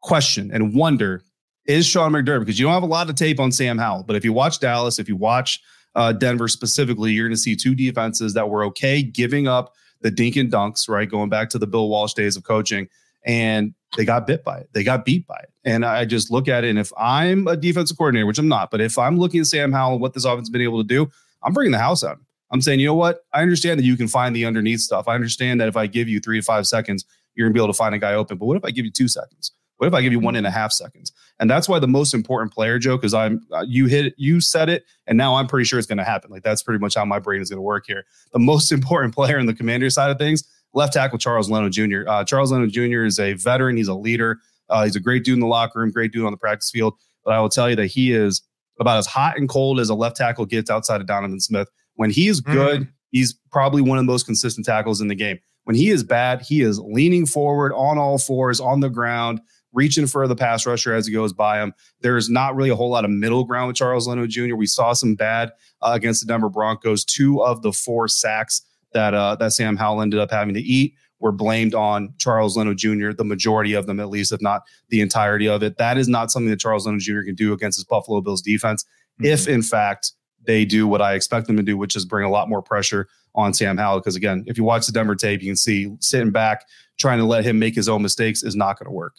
question 0.00 0.50
and 0.52 0.74
wonder 0.74 1.22
is 1.66 1.86
Sean 1.86 2.12
McDermott, 2.12 2.40
because 2.40 2.58
you 2.58 2.66
don't 2.66 2.74
have 2.74 2.82
a 2.82 2.86
lot 2.86 3.08
of 3.08 3.14
tape 3.14 3.38
on 3.38 3.52
Sam 3.52 3.78
Howell, 3.78 4.04
but 4.04 4.16
if 4.16 4.24
you 4.24 4.32
watch 4.32 4.58
Dallas, 4.58 4.98
if 4.98 5.08
you 5.08 5.16
watch 5.16 5.60
uh, 5.94 6.12
Denver 6.12 6.48
specifically, 6.48 7.12
you're 7.12 7.28
going 7.28 7.36
to 7.36 7.40
see 7.40 7.54
two 7.54 7.74
defenses 7.74 8.34
that 8.34 8.48
were 8.48 8.64
okay 8.64 9.02
giving 9.02 9.46
up 9.46 9.72
the 10.00 10.10
dink 10.10 10.34
and 10.36 10.50
dunks, 10.50 10.88
right? 10.88 11.08
Going 11.08 11.28
back 11.28 11.50
to 11.50 11.58
the 11.58 11.66
Bill 11.66 11.88
Walsh 11.88 12.14
days 12.14 12.36
of 12.36 12.42
coaching, 12.42 12.88
and 13.24 13.74
they 13.96 14.04
got 14.04 14.26
bit 14.26 14.42
by 14.44 14.58
it. 14.58 14.70
They 14.72 14.82
got 14.82 15.04
beat 15.04 15.26
by 15.26 15.38
it. 15.42 15.50
And 15.64 15.84
I 15.84 16.04
just 16.04 16.30
look 16.30 16.48
at 16.48 16.64
it, 16.64 16.70
and 16.70 16.78
if 16.78 16.92
I'm 16.96 17.46
a 17.46 17.56
defensive 17.56 17.96
coordinator, 17.96 18.26
which 18.26 18.38
I'm 18.38 18.48
not, 18.48 18.70
but 18.70 18.80
if 18.80 18.98
I'm 18.98 19.18
looking 19.18 19.40
at 19.40 19.46
Sam 19.46 19.72
Howell 19.72 19.94
and 19.94 20.00
what 20.00 20.14
this 20.14 20.24
offense 20.24 20.48
has 20.48 20.50
been 20.50 20.62
able 20.62 20.82
to 20.82 20.86
do, 20.86 21.10
I'm 21.42 21.52
bringing 21.52 21.72
the 21.72 21.78
house 21.78 22.02
out. 22.02 22.18
I'm 22.50 22.60
saying, 22.60 22.80
you 22.80 22.86
know 22.86 22.94
what? 22.94 23.24
I 23.32 23.42
understand 23.42 23.78
that 23.78 23.84
you 23.84 23.96
can 23.96 24.08
find 24.08 24.36
the 24.36 24.44
underneath 24.44 24.80
stuff. 24.80 25.08
I 25.08 25.14
understand 25.14 25.60
that 25.60 25.68
if 25.68 25.76
I 25.76 25.86
give 25.86 26.08
you 26.08 26.20
three 26.20 26.38
to 26.38 26.44
five 26.44 26.66
seconds, 26.66 27.04
you're 27.34 27.46
gonna 27.46 27.54
be 27.54 27.60
able 27.60 27.72
to 27.72 27.76
find 27.76 27.94
a 27.94 27.98
guy 27.98 28.14
open. 28.14 28.36
But 28.38 28.46
what 28.46 28.56
if 28.56 28.64
I 28.64 28.70
give 28.70 28.84
you 28.84 28.90
two 28.90 29.08
seconds? 29.08 29.52
What 29.82 29.88
if 29.88 29.94
I 29.94 30.02
give 30.02 30.12
you 30.12 30.20
one 30.20 30.36
and 30.36 30.46
a 30.46 30.50
half 30.50 30.70
seconds? 30.70 31.10
And 31.40 31.50
that's 31.50 31.68
why 31.68 31.80
the 31.80 31.88
most 31.88 32.14
important 32.14 32.52
player, 32.52 32.78
Joe, 32.78 32.96
because 32.96 33.14
I'm 33.14 33.44
uh, 33.52 33.64
you 33.66 33.86
hit 33.86 34.06
it, 34.06 34.14
you 34.16 34.40
said 34.40 34.68
it, 34.68 34.84
and 35.08 35.18
now 35.18 35.34
I'm 35.34 35.48
pretty 35.48 35.64
sure 35.64 35.76
it's 35.76 35.88
going 35.88 35.98
to 35.98 36.04
happen. 36.04 36.30
Like 36.30 36.44
that's 36.44 36.62
pretty 36.62 36.78
much 36.78 36.94
how 36.94 37.04
my 37.04 37.18
brain 37.18 37.40
is 37.40 37.50
going 37.50 37.58
to 37.58 37.62
work 37.62 37.86
here. 37.88 38.04
The 38.32 38.38
most 38.38 38.70
important 38.78 39.12
player 39.12 39.38
in 39.38 39.46
the 39.46 39.54
commander 39.54 39.90
side 39.90 40.12
of 40.12 40.18
things, 40.18 40.44
left 40.74 40.92
tackle 40.92 41.18
Charles 41.18 41.50
Leno 41.50 41.68
Jr. 41.68 42.08
Uh, 42.08 42.24
Charles 42.24 42.52
Leno 42.52 42.66
Jr. 42.66 43.04
is 43.04 43.18
a 43.18 43.34
veteran. 43.34 43.76
He's 43.76 43.88
a 43.88 43.94
leader. 43.94 44.38
Uh, 44.68 44.84
he's 44.84 44.96
a 44.96 45.00
great 45.00 45.24
dude 45.24 45.34
in 45.34 45.40
the 45.40 45.46
locker 45.46 45.80
room, 45.80 45.90
great 45.90 46.12
dude 46.12 46.24
on 46.24 46.32
the 46.32 46.38
practice 46.38 46.70
field. 46.70 46.94
But 47.24 47.34
I 47.34 47.40
will 47.40 47.48
tell 47.48 47.68
you 47.68 47.76
that 47.76 47.86
he 47.86 48.12
is 48.12 48.42
about 48.80 48.98
as 48.98 49.06
hot 49.06 49.36
and 49.36 49.48
cold 49.48 49.80
as 49.80 49.88
a 49.88 49.94
left 49.94 50.16
tackle 50.16 50.46
gets 50.46 50.70
outside 50.70 51.00
of 51.00 51.06
Donovan 51.06 51.40
Smith. 51.40 51.68
When 51.94 52.10
he 52.10 52.28
is 52.28 52.40
mm-hmm. 52.40 52.52
good, 52.52 52.80
mm. 52.82 52.88
he's 53.10 53.34
probably 53.50 53.82
one 53.82 53.98
of 53.98 54.04
the 54.04 54.10
most 54.10 54.26
consistent 54.26 54.66
tackles 54.66 55.00
in 55.00 55.08
the 55.08 55.14
game. 55.14 55.38
When 55.64 55.76
he 55.76 55.90
is 55.90 56.02
bad, 56.02 56.42
he 56.42 56.62
is 56.62 56.80
leaning 56.80 57.26
forward 57.26 57.72
on 57.74 57.98
all 57.98 58.18
fours 58.18 58.58
on 58.58 58.80
the 58.80 58.88
ground, 58.88 59.40
reaching 59.72 60.06
for 60.06 60.26
the 60.26 60.34
pass 60.34 60.66
rusher 60.66 60.92
as 60.92 61.06
he 61.06 61.12
goes 61.12 61.32
by 61.32 61.62
him. 61.62 61.72
There's 62.00 62.28
not 62.28 62.56
really 62.56 62.70
a 62.70 62.76
whole 62.76 62.90
lot 62.90 63.04
of 63.04 63.10
middle 63.10 63.44
ground 63.44 63.68
with 63.68 63.76
Charles 63.76 64.08
Leno 64.08 64.26
Jr. 64.26 64.56
We 64.56 64.66
saw 64.66 64.92
some 64.92 65.14
bad 65.14 65.52
uh, 65.80 65.92
against 65.94 66.20
the 66.20 66.26
Denver 66.26 66.48
Broncos. 66.48 67.04
Two 67.04 67.44
of 67.44 67.62
the 67.62 67.72
four 67.72 68.08
sacks 68.08 68.62
that 68.94 69.14
uh, 69.14 69.36
that 69.36 69.52
Sam 69.52 69.76
Howell 69.76 70.02
ended 70.02 70.20
up 70.20 70.30
having 70.30 70.54
to 70.54 70.60
eat 70.60 70.94
were 71.18 71.32
blamed 71.32 71.74
on 71.74 72.12
Charles 72.18 72.56
Leno 72.56 72.74
Jr. 72.74 73.12
The 73.12 73.24
majority 73.24 73.74
of 73.74 73.86
them, 73.86 74.00
at 74.00 74.08
least, 74.08 74.32
if 74.32 74.42
not 74.42 74.62
the 74.88 75.00
entirety 75.00 75.48
of 75.48 75.62
it. 75.62 75.78
That 75.78 75.96
is 75.96 76.08
not 76.08 76.32
something 76.32 76.50
that 76.50 76.58
Charles 76.58 76.84
Leno 76.84 76.98
Jr. 76.98 77.22
can 77.22 77.36
do 77.36 77.52
against 77.52 77.78
his 77.78 77.84
Buffalo 77.84 78.20
Bills 78.20 78.42
defense. 78.42 78.84
Mm-hmm. 78.84 79.26
If 79.26 79.48
in 79.48 79.62
fact 79.62 80.12
they 80.44 80.64
do 80.64 80.88
what 80.88 81.00
I 81.00 81.14
expect 81.14 81.46
them 81.46 81.56
to 81.56 81.62
do, 81.62 81.76
which 81.76 81.94
is 81.94 82.04
bring 82.04 82.26
a 82.26 82.30
lot 82.30 82.48
more 82.48 82.62
pressure 82.62 83.08
on 83.34 83.54
Sam 83.54 83.76
Howell. 83.76 84.00
Because 84.00 84.16
again, 84.16 84.44
if 84.46 84.58
you 84.58 84.64
watch 84.64 84.86
the 84.86 84.92
Denver 84.92 85.14
tape, 85.14 85.40
you 85.42 85.48
can 85.48 85.56
see 85.56 85.94
sitting 86.00 86.32
back, 86.32 86.66
trying 86.98 87.18
to 87.18 87.24
let 87.24 87.44
him 87.44 87.58
make 87.58 87.74
his 87.74 87.88
own 87.88 88.02
mistakes 88.02 88.42
is 88.42 88.56
not 88.56 88.78
going 88.78 88.86
to 88.86 88.92
work. 88.92 89.14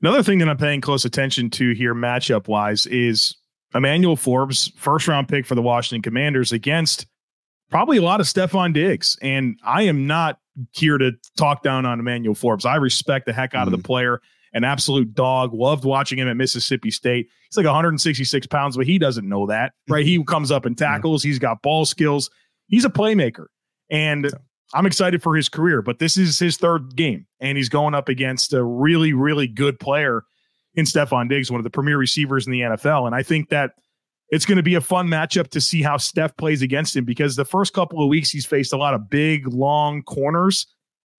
Another 0.00 0.22
thing 0.22 0.38
that 0.38 0.48
I'm 0.48 0.58
paying 0.58 0.80
close 0.80 1.04
attention 1.04 1.50
to 1.50 1.72
here, 1.72 1.94
matchup 1.94 2.48
wise, 2.48 2.86
is 2.86 3.34
Emmanuel 3.74 4.16
Forbes, 4.16 4.72
first 4.76 5.08
round 5.08 5.28
pick 5.28 5.46
for 5.46 5.54
the 5.54 5.62
Washington 5.62 6.02
Commanders 6.02 6.52
against 6.52 7.06
probably 7.70 7.96
a 7.96 8.02
lot 8.02 8.20
of 8.20 8.26
Stefon 8.26 8.72
Diggs. 8.72 9.18
And 9.22 9.58
I 9.64 9.82
am 9.82 10.06
not 10.06 10.38
here 10.72 10.98
to 10.98 11.12
talk 11.36 11.62
down 11.62 11.86
on 11.86 12.00
Emmanuel 12.00 12.34
Forbes. 12.34 12.64
I 12.64 12.76
respect 12.76 13.26
the 13.26 13.32
heck 13.32 13.54
out 13.54 13.60
mm-hmm. 13.60 13.68
of 13.68 13.70
the 13.72 13.76
mm-hmm. 13.78 13.86
player, 13.86 14.20
an 14.52 14.64
absolute 14.64 15.14
dog. 15.14 15.52
Loved 15.52 15.84
watching 15.84 16.18
him 16.18 16.28
at 16.28 16.36
Mississippi 16.36 16.90
State. 16.90 17.28
He's 17.48 17.56
like 17.56 17.66
166 17.66 18.46
pounds, 18.46 18.76
but 18.76 18.86
he 18.86 18.98
doesn't 18.98 19.28
know 19.28 19.46
that, 19.46 19.72
right? 19.88 20.04
he 20.04 20.22
comes 20.24 20.50
up 20.50 20.64
and 20.64 20.76
tackles. 20.76 21.22
He's 21.22 21.38
got 21.38 21.62
ball 21.62 21.84
skills. 21.84 22.30
he's 22.68 22.84
a 22.84 22.90
playmaker. 22.90 23.46
And 23.90 24.30
I'm 24.74 24.86
excited 24.86 25.22
for 25.22 25.36
his 25.36 25.48
career, 25.48 25.80
but 25.80 25.98
this 25.98 26.16
is 26.16 26.38
his 26.38 26.56
third 26.56 26.96
game, 26.96 27.26
and 27.40 27.56
he's 27.56 27.68
going 27.68 27.94
up 27.94 28.08
against 28.08 28.52
a 28.52 28.64
really, 28.64 29.12
really 29.12 29.46
good 29.46 29.78
player 29.78 30.24
in 30.74 30.84
Stefon 30.84 31.28
Diggs, 31.28 31.50
one 31.50 31.60
of 31.60 31.64
the 31.64 31.70
premier 31.70 31.96
receivers 31.96 32.46
in 32.46 32.52
the 32.52 32.60
NFL. 32.60 33.06
And 33.06 33.14
I 33.14 33.22
think 33.22 33.48
that 33.50 33.72
it's 34.30 34.44
going 34.44 34.56
to 34.56 34.62
be 34.62 34.74
a 34.74 34.80
fun 34.80 35.08
matchup 35.08 35.48
to 35.48 35.60
see 35.60 35.82
how 35.82 35.96
Steph 35.96 36.36
plays 36.36 36.62
against 36.62 36.96
him 36.96 37.04
because 37.04 37.36
the 37.36 37.44
first 37.44 37.72
couple 37.72 38.02
of 38.02 38.08
weeks 38.08 38.30
he's 38.30 38.46
faced 38.46 38.72
a 38.72 38.76
lot 38.76 38.94
of 38.94 39.08
big, 39.08 39.46
long 39.46 40.02
corners. 40.02 40.66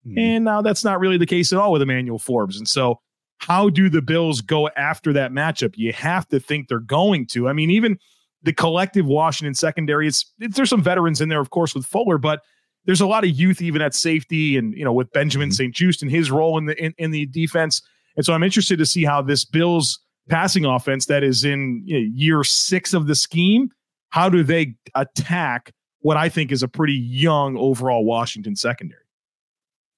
Mm-hmm. 0.06 0.20
And 0.20 0.46
now 0.46 0.62
that's 0.62 0.84
not 0.84 1.00
really 1.00 1.18
the 1.18 1.26
case 1.26 1.54
at 1.54 1.60
all 1.60 1.72
with 1.72 1.82
Emmanuel 1.82 2.20
Forbes. 2.20 2.58
And 2.58 2.68
so, 2.68 3.00
how 3.40 3.70
do 3.70 3.88
the 3.88 4.02
Bills 4.02 4.42
go 4.42 4.68
after 4.70 5.14
that 5.14 5.32
matchup? 5.32 5.76
You 5.78 5.94
have 5.94 6.28
to 6.30 6.40
think 6.40 6.68
they're 6.68 6.80
going 6.80 7.28
to. 7.28 7.48
I 7.48 7.54
mean, 7.54 7.70
even 7.70 8.00
the 8.42 8.54
collective 8.54 9.06
Washington 9.06 9.54
secondary, 9.54 10.08
it's, 10.08 10.34
it's 10.40 10.56
there's 10.56 10.70
some 10.70 10.82
veterans 10.82 11.22
in 11.22 11.30
there, 11.30 11.40
of 11.40 11.52
course, 11.52 11.76
with 11.76 11.86
Fuller, 11.86 12.18
but 12.18 12.42
there's 12.86 13.02
a 13.02 13.06
lot 13.06 13.24
of 13.24 13.30
youth 13.30 13.62
even 13.62 13.82
at 13.82 13.94
safety, 13.94 14.58
and 14.58 14.74
you 14.74 14.84
know 14.84 14.94
with 14.94 15.12
Benjamin 15.12 15.50
mm-hmm. 15.50 15.54
St-Juste 15.54 16.02
and 16.02 16.10
his 16.10 16.32
role 16.32 16.58
in 16.58 16.66
the 16.66 16.84
in, 16.84 16.96
in, 16.98 17.12
the 17.12 17.28
defense. 17.28 17.82
And 18.16 18.26
so 18.26 18.34
I'm 18.34 18.44
interested 18.44 18.80
to 18.80 18.86
see 18.86 19.04
how 19.04 19.22
this 19.22 19.46
Bills 19.46 20.00
passing 20.30 20.66
offense 20.66 21.06
that 21.08 21.24
is 21.24 21.44
in 21.44 21.82
you 21.86 22.00
know, 22.00 22.10
year 22.14 22.44
six 22.44 22.94
of 22.94 23.08
the 23.08 23.16
scheme, 23.16 23.70
how 24.10 24.30
do 24.30 24.44
they 24.44 24.76
attack 24.96 25.74
what 26.00 26.18
I 26.18 26.30
think 26.30 26.52
is 26.52 26.64
a 26.64 26.68
pretty 26.68 26.94
young 26.94 27.58
overall 27.58 28.06
Washington 28.06 28.56
secondary? 28.56 29.02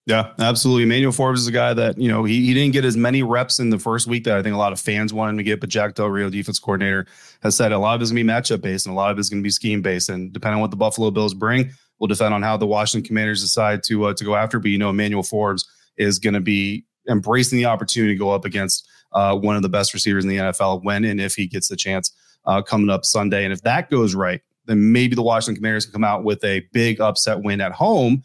Yeah, 0.05 0.31
absolutely. 0.39 0.83
Emmanuel 0.83 1.11
Forbes 1.11 1.41
is 1.41 1.47
a 1.47 1.51
guy 1.51 1.71
that, 1.75 1.99
you 1.99 2.09
know, 2.09 2.23
he, 2.23 2.43
he 2.43 2.55
didn't 2.55 2.73
get 2.73 2.83
as 2.83 2.97
many 2.97 3.21
reps 3.21 3.59
in 3.59 3.69
the 3.69 3.77
first 3.77 4.07
week 4.07 4.23
that 4.23 4.39
I 4.39 4.41
think 4.41 4.55
a 4.55 4.57
lot 4.57 4.71
of 4.73 4.79
fans 4.79 5.13
wanted 5.13 5.31
him 5.31 5.37
to 5.37 5.43
get, 5.43 5.59
but 5.59 5.69
Jack 5.69 5.93
Del 5.93 6.07
Rio, 6.07 6.31
defense 6.31 6.57
coordinator, 6.57 7.05
has 7.43 7.55
said 7.55 7.71
a 7.71 7.77
lot 7.77 7.93
of 7.93 8.01
it 8.01 8.05
is 8.05 8.11
going 8.11 8.25
to 8.25 8.33
be 8.33 8.35
matchup 8.35 8.61
based 8.61 8.87
and 8.87 8.93
a 8.93 8.95
lot 8.95 9.11
of 9.11 9.17
it 9.17 9.21
is 9.21 9.29
going 9.29 9.41
to 9.41 9.43
be 9.43 9.51
scheme 9.51 9.83
based. 9.83 10.09
And 10.09 10.33
depending 10.33 10.55
on 10.55 10.61
what 10.61 10.71
the 10.71 10.77
Buffalo 10.77 11.11
Bills 11.11 11.35
bring, 11.35 11.71
will 11.99 12.07
depend 12.07 12.33
on 12.33 12.41
how 12.41 12.57
the 12.57 12.65
Washington 12.65 13.07
Commanders 13.07 13.41
decide 13.41 13.83
to 13.83 14.05
uh, 14.05 14.13
to 14.15 14.23
go 14.23 14.35
after. 14.35 14.57
But 14.57 14.71
you 14.71 14.79
know, 14.79 14.89
Emmanuel 14.89 15.21
Forbes 15.21 15.69
is 15.97 16.17
going 16.17 16.33
to 16.33 16.39
be 16.39 16.85
embracing 17.07 17.57
the 17.57 17.65
opportunity 17.65 18.13
to 18.13 18.19
go 18.19 18.31
up 18.31 18.45
against 18.45 18.87
uh, 19.13 19.35
one 19.35 19.55
of 19.55 19.61
the 19.61 19.69
best 19.69 19.93
receivers 19.93 20.23
in 20.23 20.29
the 20.29 20.37
NFL 20.37 20.83
when 20.83 21.03
and 21.03 21.19
if 21.19 21.35
he 21.35 21.47
gets 21.47 21.67
the 21.67 21.75
chance 21.75 22.11
uh, 22.45 22.61
coming 22.61 22.89
up 22.89 23.05
Sunday. 23.05 23.43
And 23.43 23.53
if 23.53 23.61
that 23.61 23.89
goes 23.89 24.15
right, 24.15 24.41
then 24.65 24.91
maybe 24.91 25.15
the 25.15 25.23
Washington 25.23 25.55
Commanders 25.55 25.85
can 25.85 25.93
come 25.93 26.03
out 26.03 26.23
with 26.23 26.43
a 26.43 26.61
big 26.73 27.01
upset 27.01 27.41
win 27.41 27.61
at 27.61 27.71
home. 27.71 28.23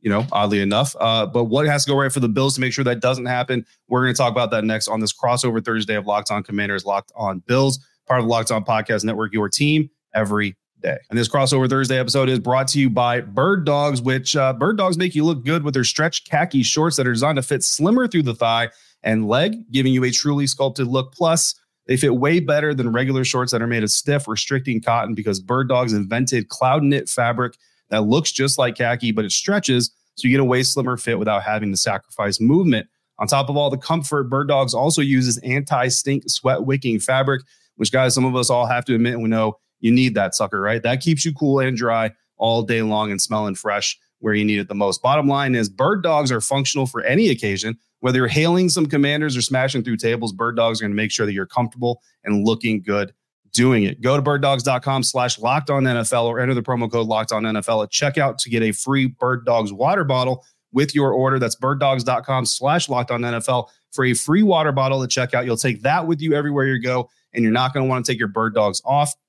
You 0.00 0.10
know, 0.10 0.26
oddly 0.30 0.60
enough. 0.60 0.94
Uh, 1.00 1.26
but 1.26 1.44
what 1.46 1.66
has 1.66 1.84
to 1.84 1.90
go 1.90 1.96
right 1.98 2.12
for 2.12 2.20
the 2.20 2.28
Bills 2.28 2.54
to 2.54 2.60
make 2.60 2.72
sure 2.72 2.84
that 2.84 3.00
doesn't 3.00 3.26
happen? 3.26 3.66
We're 3.88 4.04
going 4.04 4.14
to 4.14 4.16
talk 4.16 4.30
about 4.30 4.52
that 4.52 4.62
next 4.62 4.86
on 4.86 5.00
this 5.00 5.12
crossover 5.12 5.64
Thursday 5.64 5.96
of 5.96 6.06
Locked 6.06 6.30
On 6.30 6.44
Commanders, 6.44 6.84
Locked 6.84 7.10
On 7.16 7.40
Bills, 7.40 7.84
part 8.06 8.20
of 8.20 8.26
the 8.26 8.30
Locked 8.30 8.52
On 8.52 8.64
Podcast 8.64 9.02
Network, 9.02 9.32
your 9.32 9.48
team 9.48 9.90
every 10.14 10.56
day. 10.80 10.98
And 11.10 11.18
this 11.18 11.28
crossover 11.28 11.68
Thursday 11.68 11.98
episode 11.98 12.28
is 12.28 12.38
brought 12.38 12.68
to 12.68 12.80
you 12.80 12.90
by 12.90 13.20
Bird 13.20 13.64
Dogs, 13.64 14.00
which 14.00 14.36
uh, 14.36 14.52
Bird 14.52 14.76
Dogs 14.76 14.96
make 14.96 15.14
you 15.14 15.24
look 15.24 15.44
good 15.44 15.62
with 15.62 15.74
their 15.74 15.84
stretch 15.84 16.24
khaki 16.24 16.62
shorts 16.62 16.96
that 16.96 17.06
are 17.06 17.12
designed 17.12 17.36
to 17.36 17.42
fit 17.42 17.62
slimmer 17.62 18.06
through 18.06 18.22
the 18.22 18.34
thigh 18.34 18.68
and 19.02 19.28
leg, 19.28 19.70
giving 19.70 19.92
you 19.92 20.04
a 20.04 20.10
truly 20.10 20.46
sculpted 20.46 20.86
look. 20.86 21.12
Plus, 21.12 21.54
they 21.86 21.96
fit 21.96 22.16
way 22.16 22.40
better 22.40 22.74
than 22.74 22.92
regular 22.92 23.24
shorts 23.24 23.52
that 23.52 23.62
are 23.62 23.66
made 23.66 23.82
of 23.82 23.90
stiff, 23.90 24.28
restricting 24.28 24.80
cotton 24.80 25.14
because 25.14 25.40
Bird 25.40 25.68
Dogs 25.68 25.92
invented 25.92 26.48
cloud 26.48 26.82
knit 26.82 27.08
fabric 27.08 27.56
that 27.90 28.02
looks 28.02 28.30
just 28.30 28.58
like 28.58 28.76
khaki, 28.76 29.12
but 29.12 29.24
it 29.24 29.32
stretches 29.32 29.90
so 30.14 30.26
you 30.26 30.34
get 30.34 30.40
a 30.40 30.44
way 30.44 30.62
slimmer 30.62 30.96
fit 30.96 31.18
without 31.18 31.44
having 31.44 31.70
to 31.70 31.76
sacrifice 31.76 32.40
movement. 32.40 32.88
On 33.20 33.26
top 33.26 33.48
of 33.48 33.56
all 33.56 33.70
the 33.70 33.78
comfort, 33.78 34.24
Bird 34.24 34.48
Dogs 34.48 34.74
also 34.74 35.00
uses 35.00 35.38
anti 35.38 35.88
stink 35.88 36.24
sweat 36.26 36.64
wicking 36.64 37.00
fabric, 37.00 37.42
which, 37.76 37.92
guys, 37.92 38.14
some 38.14 38.24
of 38.24 38.36
us 38.36 38.50
all 38.50 38.66
have 38.66 38.84
to 38.86 38.94
admit 38.94 39.18
we 39.18 39.28
know 39.28 39.58
you 39.80 39.90
need 39.90 40.14
that 40.14 40.34
sucker, 40.34 40.60
right? 40.60 40.82
That 40.82 41.00
keeps 41.00 41.24
you 41.24 41.32
cool 41.32 41.60
and 41.60 41.76
dry 41.76 42.12
all 42.36 42.62
day 42.62 42.82
long 42.82 43.10
and 43.10 43.20
smelling 43.20 43.54
fresh 43.54 43.98
where 44.20 44.34
you 44.34 44.44
need 44.44 44.58
it 44.58 44.68
the 44.68 44.74
most. 44.74 45.02
Bottom 45.02 45.28
line 45.28 45.54
is 45.54 45.68
bird 45.68 46.02
dogs 46.02 46.32
are 46.32 46.40
functional 46.40 46.86
for 46.86 47.02
any 47.02 47.28
occasion. 47.28 47.78
Whether 48.00 48.18
you're 48.18 48.28
hailing 48.28 48.68
some 48.68 48.86
commanders 48.86 49.36
or 49.36 49.42
smashing 49.42 49.82
through 49.82 49.96
tables, 49.96 50.32
bird 50.32 50.56
dogs 50.56 50.80
are 50.80 50.84
going 50.84 50.92
to 50.92 50.96
make 50.96 51.10
sure 51.10 51.26
that 51.26 51.32
you're 51.32 51.46
comfortable 51.46 52.00
and 52.24 52.46
looking 52.46 52.82
good 52.82 53.12
doing 53.52 53.84
it. 53.84 54.00
Go 54.00 54.16
to 54.16 54.22
birddogs.com 54.22 55.02
slash 55.02 55.38
locked 55.38 55.70
on 55.70 55.84
NFL 55.84 56.24
or 56.24 56.38
enter 56.38 56.54
the 56.54 56.62
promo 56.62 56.90
code 56.90 57.06
locked 57.06 57.32
on 57.32 57.42
NFL 57.42 57.84
at 57.84 57.90
checkout 57.90 58.38
to 58.38 58.50
get 58.50 58.62
a 58.62 58.72
free 58.72 59.06
bird 59.06 59.44
dogs 59.44 59.72
water 59.72 60.04
bottle 60.04 60.44
with 60.72 60.94
your 60.94 61.12
order. 61.12 61.38
That's 61.38 61.56
birddogs.com 61.56 62.46
slash 62.46 62.88
locked 62.88 63.10
on 63.10 63.22
NFL 63.22 63.68
for 63.90 64.04
a 64.04 64.14
free 64.14 64.42
water 64.42 64.72
bottle 64.72 65.02
at 65.02 65.10
checkout. 65.10 65.44
You'll 65.44 65.56
take 65.56 65.82
that 65.82 66.06
with 66.06 66.20
you 66.20 66.34
everywhere 66.34 66.66
you 66.66 66.80
go, 66.80 67.08
and 67.32 67.42
you're 67.42 67.52
not 67.52 67.72
going 67.72 67.84
to 67.84 67.88
want 67.88 68.04
to 68.04 68.12
take 68.12 68.18
your 68.18 68.28
bird 68.28 68.54
dogs 68.54 68.82
off 68.84 69.14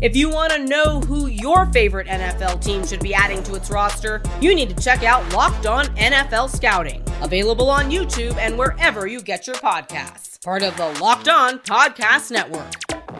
If 0.00 0.14
you 0.14 0.30
want 0.30 0.52
to 0.52 0.64
know 0.64 1.00
who 1.00 1.26
your 1.26 1.66
favorite 1.66 2.06
NFL 2.06 2.62
team 2.62 2.86
should 2.86 3.00
be 3.00 3.14
adding 3.14 3.42
to 3.42 3.56
its 3.56 3.68
roster, 3.68 4.22
you 4.40 4.54
need 4.54 4.68
to 4.68 4.80
check 4.80 5.02
out 5.02 5.32
Locked 5.32 5.66
On 5.66 5.86
NFL 5.96 6.54
Scouting, 6.54 7.02
available 7.20 7.68
on 7.68 7.90
YouTube 7.90 8.36
and 8.36 8.56
wherever 8.56 9.08
you 9.08 9.20
get 9.20 9.48
your 9.48 9.56
podcasts. 9.56 10.40
Part 10.44 10.62
of 10.62 10.76
the 10.76 10.86
Locked 11.00 11.28
On 11.28 11.58
Podcast 11.58 12.30
Network. 12.30 12.72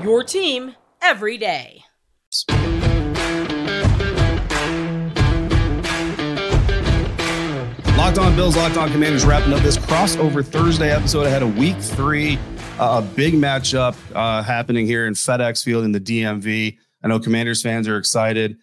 Your 0.04 0.22
team 0.22 0.76
every 1.02 1.36
day. 1.36 1.82
Locked 7.96 8.18
On 8.18 8.36
Bills, 8.36 8.56
Locked 8.56 8.76
On 8.76 8.88
Commanders 8.92 9.26
wrapping 9.26 9.52
up 9.52 9.60
this 9.62 9.76
crossover 9.76 10.44
Thursday 10.46 10.92
episode 10.92 11.26
ahead 11.26 11.42
of 11.42 11.58
week 11.58 11.76
three 11.78 12.38
a 12.78 13.02
big 13.02 13.34
matchup 13.34 13.96
uh, 14.14 14.42
happening 14.42 14.86
here 14.86 15.06
in 15.06 15.14
FedEx 15.14 15.64
Field 15.64 15.84
in 15.84 15.92
the 15.92 16.00
DMV. 16.00 16.78
I 17.02 17.08
know 17.08 17.18
Commanders 17.18 17.60
fans 17.60 17.88
are 17.88 17.96
excited. 17.96 18.56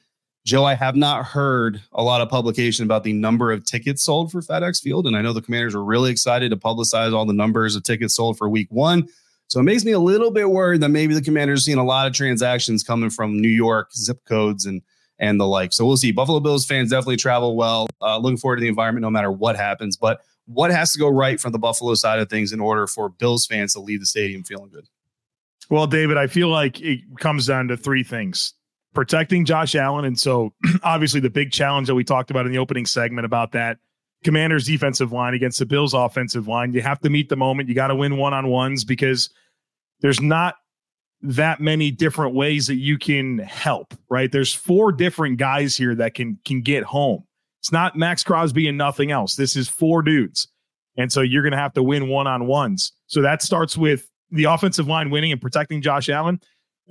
Joe, 0.45 0.63
I 0.63 0.75
have 0.75 0.95
not 0.95 1.25
heard 1.25 1.81
a 1.91 2.03
lot 2.03 2.21
of 2.21 2.29
publication 2.29 2.85
about 2.85 3.03
the 3.03 3.13
number 3.13 3.51
of 3.51 3.65
tickets 3.65 4.03
sold 4.03 4.31
for 4.31 4.41
FedEx 4.41 4.81
Field. 4.81 5.07
And 5.07 5.17
I 5.17 5.21
know 5.21 5.33
the 5.33 5.41
Commanders 5.41 5.75
were 5.75 5.83
really 5.83 6.11
excited 6.11 6.51
to 6.51 6.57
publicize 6.57 7.13
all 7.13 7.25
the 7.25 7.33
numbers 7.33 7.75
of 7.75 7.83
tickets 7.83 8.15
sold 8.15 8.37
for 8.37 8.47
week 8.47 8.67
one. 8.69 9.09
So 9.47 9.59
it 9.59 9.63
makes 9.63 9.83
me 9.83 9.91
a 9.91 9.99
little 9.99 10.31
bit 10.31 10.49
worried 10.49 10.81
that 10.81 10.89
maybe 10.89 11.13
the 11.13 11.21
Commanders 11.21 11.65
seeing 11.65 11.77
a 11.77 11.83
lot 11.83 12.07
of 12.07 12.13
transactions 12.13 12.83
coming 12.83 13.09
from 13.09 13.41
New 13.41 13.49
York 13.49 13.93
zip 13.93 14.23
codes 14.25 14.65
and 14.65 14.81
and 15.17 15.39
the 15.39 15.47
like. 15.47 15.71
So 15.71 15.85
we'll 15.85 15.97
see. 15.97 16.11
Buffalo 16.11 16.41
Bills 16.41 16.65
fans 16.65 16.89
definitely 16.89 17.15
travel 17.15 17.55
well. 17.55 17.87
Uh, 18.01 18.17
looking 18.17 18.37
forward 18.37 18.57
to 18.57 18.61
the 18.61 18.67
environment 18.67 19.01
no 19.01 19.09
matter 19.09 19.31
what 19.31 19.55
happens. 19.55 19.95
But 19.95 20.21
what 20.45 20.71
has 20.71 20.93
to 20.93 20.99
go 20.99 21.09
right 21.09 21.39
from 21.39 21.51
the 21.51 21.59
Buffalo 21.59 21.93
side 21.95 22.19
of 22.19 22.29
things 22.29 22.51
in 22.51 22.59
order 22.59 22.87
for 22.87 23.09
Bills 23.09 23.45
fans 23.45 23.73
to 23.73 23.79
leave 23.79 23.99
the 23.99 24.05
stadium 24.05 24.43
feeling 24.43 24.69
good? 24.69 24.87
Well, 25.69 25.87
David, 25.87 26.17
I 26.17 26.27
feel 26.27 26.49
like 26.49 26.79
it 26.81 26.99
comes 27.19 27.47
down 27.47 27.67
to 27.69 27.77
three 27.77 28.03
things 28.03 28.53
protecting 28.93 29.45
Josh 29.45 29.75
Allen. 29.75 30.05
And 30.05 30.17
so, 30.19 30.53
obviously, 30.83 31.19
the 31.19 31.29
big 31.29 31.51
challenge 31.51 31.87
that 31.87 31.95
we 31.95 32.03
talked 32.03 32.31
about 32.31 32.45
in 32.45 32.51
the 32.51 32.57
opening 32.57 32.85
segment 32.85 33.25
about 33.25 33.51
that 33.51 33.77
Commanders 34.23 34.65
defensive 34.65 35.11
line 35.11 35.35
against 35.35 35.59
the 35.59 35.67
Bills 35.67 35.93
offensive 35.93 36.47
line. 36.47 36.73
You 36.73 36.81
have 36.81 36.99
to 37.01 37.09
meet 37.11 37.29
the 37.29 37.35
moment. 37.35 37.69
You 37.69 37.75
got 37.75 37.87
to 37.87 37.95
win 37.95 38.17
one 38.17 38.33
on 38.33 38.47
ones 38.47 38.83
because 38.83 39.29
there's 40.01 40.19
not 40.19 40.55
that 41.21 41.59
many 41.59 41.91
different 41.91 42.33
ways 42.33 42.67
that 42.67 42.75
you 42.75 42.97
can 42.97 43.37
help, 43.39 43.93
right? 44.09 44.31
There's 44.31 44.53
four 44.53 44.91
different 44.91 45.37
guys 45.37 45.77
here 45.77 45.93
that 45.95 46.15
can 46.15 46.39
can 46.43 46.61
get 46.61 46.83
home. 46.83 47.23
It's 47.65 47.71
not 47.71 47.95
Maxx 47.95 48.23
Crosby 48.23 48.67
and 48.67 48.77
nothing 48.77 49.09
else. 49.09 49.37
This 49.37 49.55
is 49.55 49.67
four 49.67 50.03
dudes. 50.03 50.47
And 50.97 51.11
so 51.11 51.21
you're 51.21 51.41
going 51.41 51.51
to 51.51 51.57
have 51.57 51.73
to 51.73 51.81
win 51.81 52.09
one 52.09 52.27
on 52.27 52.45
ones. 52.45 52.91
So 53.07 53.23
that 53.23 53.41
starts 53.41 53.75
with 53.75 54.07
the 54.29 54.43
offensive 54.43 54.85
line 54.85 55.09
winning 55.09 55.31
and 55.31 55.41
protecting 55.41 55.81
Josh 55.81 56.07
Allen. 56.07 56.39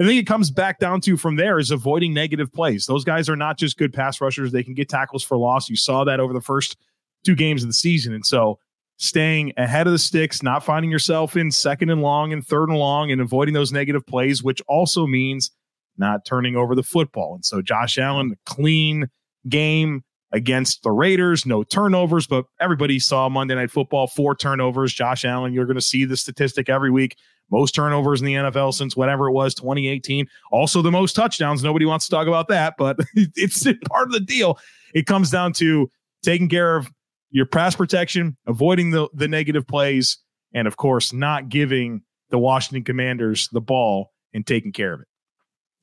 I 0.00 0.04
think 0.04 0.20
it 0.20 0.26
comes 0.26 0.50
back 0.50 0.80
down 0.80 1.00
to 1.02 1.16
from 1.16 1.36
there 1.36 1.60
is 1.60 1.70
avoiding 1.70 2.12
negative 2.12 2.52
plays. 2.52 2.86
Those 2.86 3.04
guys 3.04 3.28
are 3.28 3.36
not 3.36 3.56
just 3.56 3.78
good 3.78 3.92
pass 3.92 4.20
rushers, 4.20 4.50
they 4.50 4.64
can 4.64 4.74
get 4.74 4.88
tackles 4.88 5.22
for 5.22 5.38
loss. 5.38 5.68
You 5.68 5.76
saw 5.76 6.02
that 6.02 6.18
over 6.18 6.32
the 6.32 6.40
first 6.40 6.76
two 7.24 7.36
games 7.36 7.62
of 7.62 7.68
the 7.68 7.72
season. 7.72 8.12
And 8.12 8.26
so 8.26 8.58
staying 8.96 9.52
ahead 9.56 9.86
of 9.86 9.92
the 9.92 9.98
sticks, 10.00 10.42
not 10.42 10.64
finding 10.64 10.90
yourself 10.90 11.36
in 11.36 11.52
second 11.52 11.90
and 11.90 12.02
long 12.02 12.32
and 12.32 12.44
third 12.44 12.68
and 12.68 12.78
long 12.78 13.12
and 13.12 13.20
avoiding 13.20 13.54
those 13.54 13.70
negative 13.70 14.04
plays, 14.04 14.42
which 14.42 14.60
also 14.66 15.06
means 15.06 15.52
not 15.98 16.24
turning 16.24 16.56
over 16.56 16.74
the 16.74 16.82
football. 16.82 17.36
And 17.36 17.44
so 17.44 17.62
Josh 17.62 17.96
Allen, 17.96 18.34
clean 18.44 19.08
game, 19.48 20.02
against 20.34 20.82
the 20.82 20.90
Raiders. 20.90 21.46
No 21.46 21.62
turnovers, 21.62 22.26
but 22.26 22.44
everybody 22.60 22.98
saw 22.98 23.28
Monday 23.28 23.54
Night 23.54 23.70
Football, 23.70 24.08
four 24.08 24.34
turnovers. 24.34 24.92
Josh 24.92 25.24
Allen, 25.24 25.52
you're 25.52 25.64
going 25.64 25.76
to 25.76 25.82
see 25.82 26.04
the 26.04 26.16
statistic 26.16 26.68
every 26.68 26.90
week. 26.90 27.16
Most 27.52 27.74
turnovers 27.74 28.20
in 28.20 28.26
the 28.26 28.34
NFL 28.34 28.74
since 28.74 28.96
whatever 28.96 29.28
it 29.28 29.32
was, 29.32 29.54
2018. 29.54 30.26
Also, 30.50 30.82
the 30.82 30.90
most 30.90 31.14
touchdowns. 31.14 31.62
Nobody 31.62 31.86
wants 31.86 32.06
to 32.06 32.10
talk 32.10 32.26
about 32.26 32.48
that, 32.48 32.74
but 32.76 32.98
it's 33.14 33.64
part 33.88 34.08
of 34.08 34.12
the 34.12 34.20
deal. 34.20 34.58
It 34.92 35.06
comes 35.06 35.30
down 35.30 35.52
to 35.54 35.88
taking 36.24 36.48
care 36.48 36.76
of 36.76 36.90
your 37.30 37.46
pass 37.46 37.76
protection, 37.76 38.36
avoiding 38.46 38.90
the, 38.90 39.08
the 39.14 39.28
negative 39.28 39.66
plays, 39.68 40.18
and 40.52 40.66
of 40.66 40.76
course, 40.76 41.12
not 41.12 41.48
giving 41.48 42.02
the 42.30 42.38
Washington 42.38 42.82
Commanders 42.82 43.48
the 43.52 43.60
ball 43.60 44.10
and 44.32 44.44
taking 44.44 44.72
care 44.72 44.94
of 44.94 45.00
it. 45.00 45.06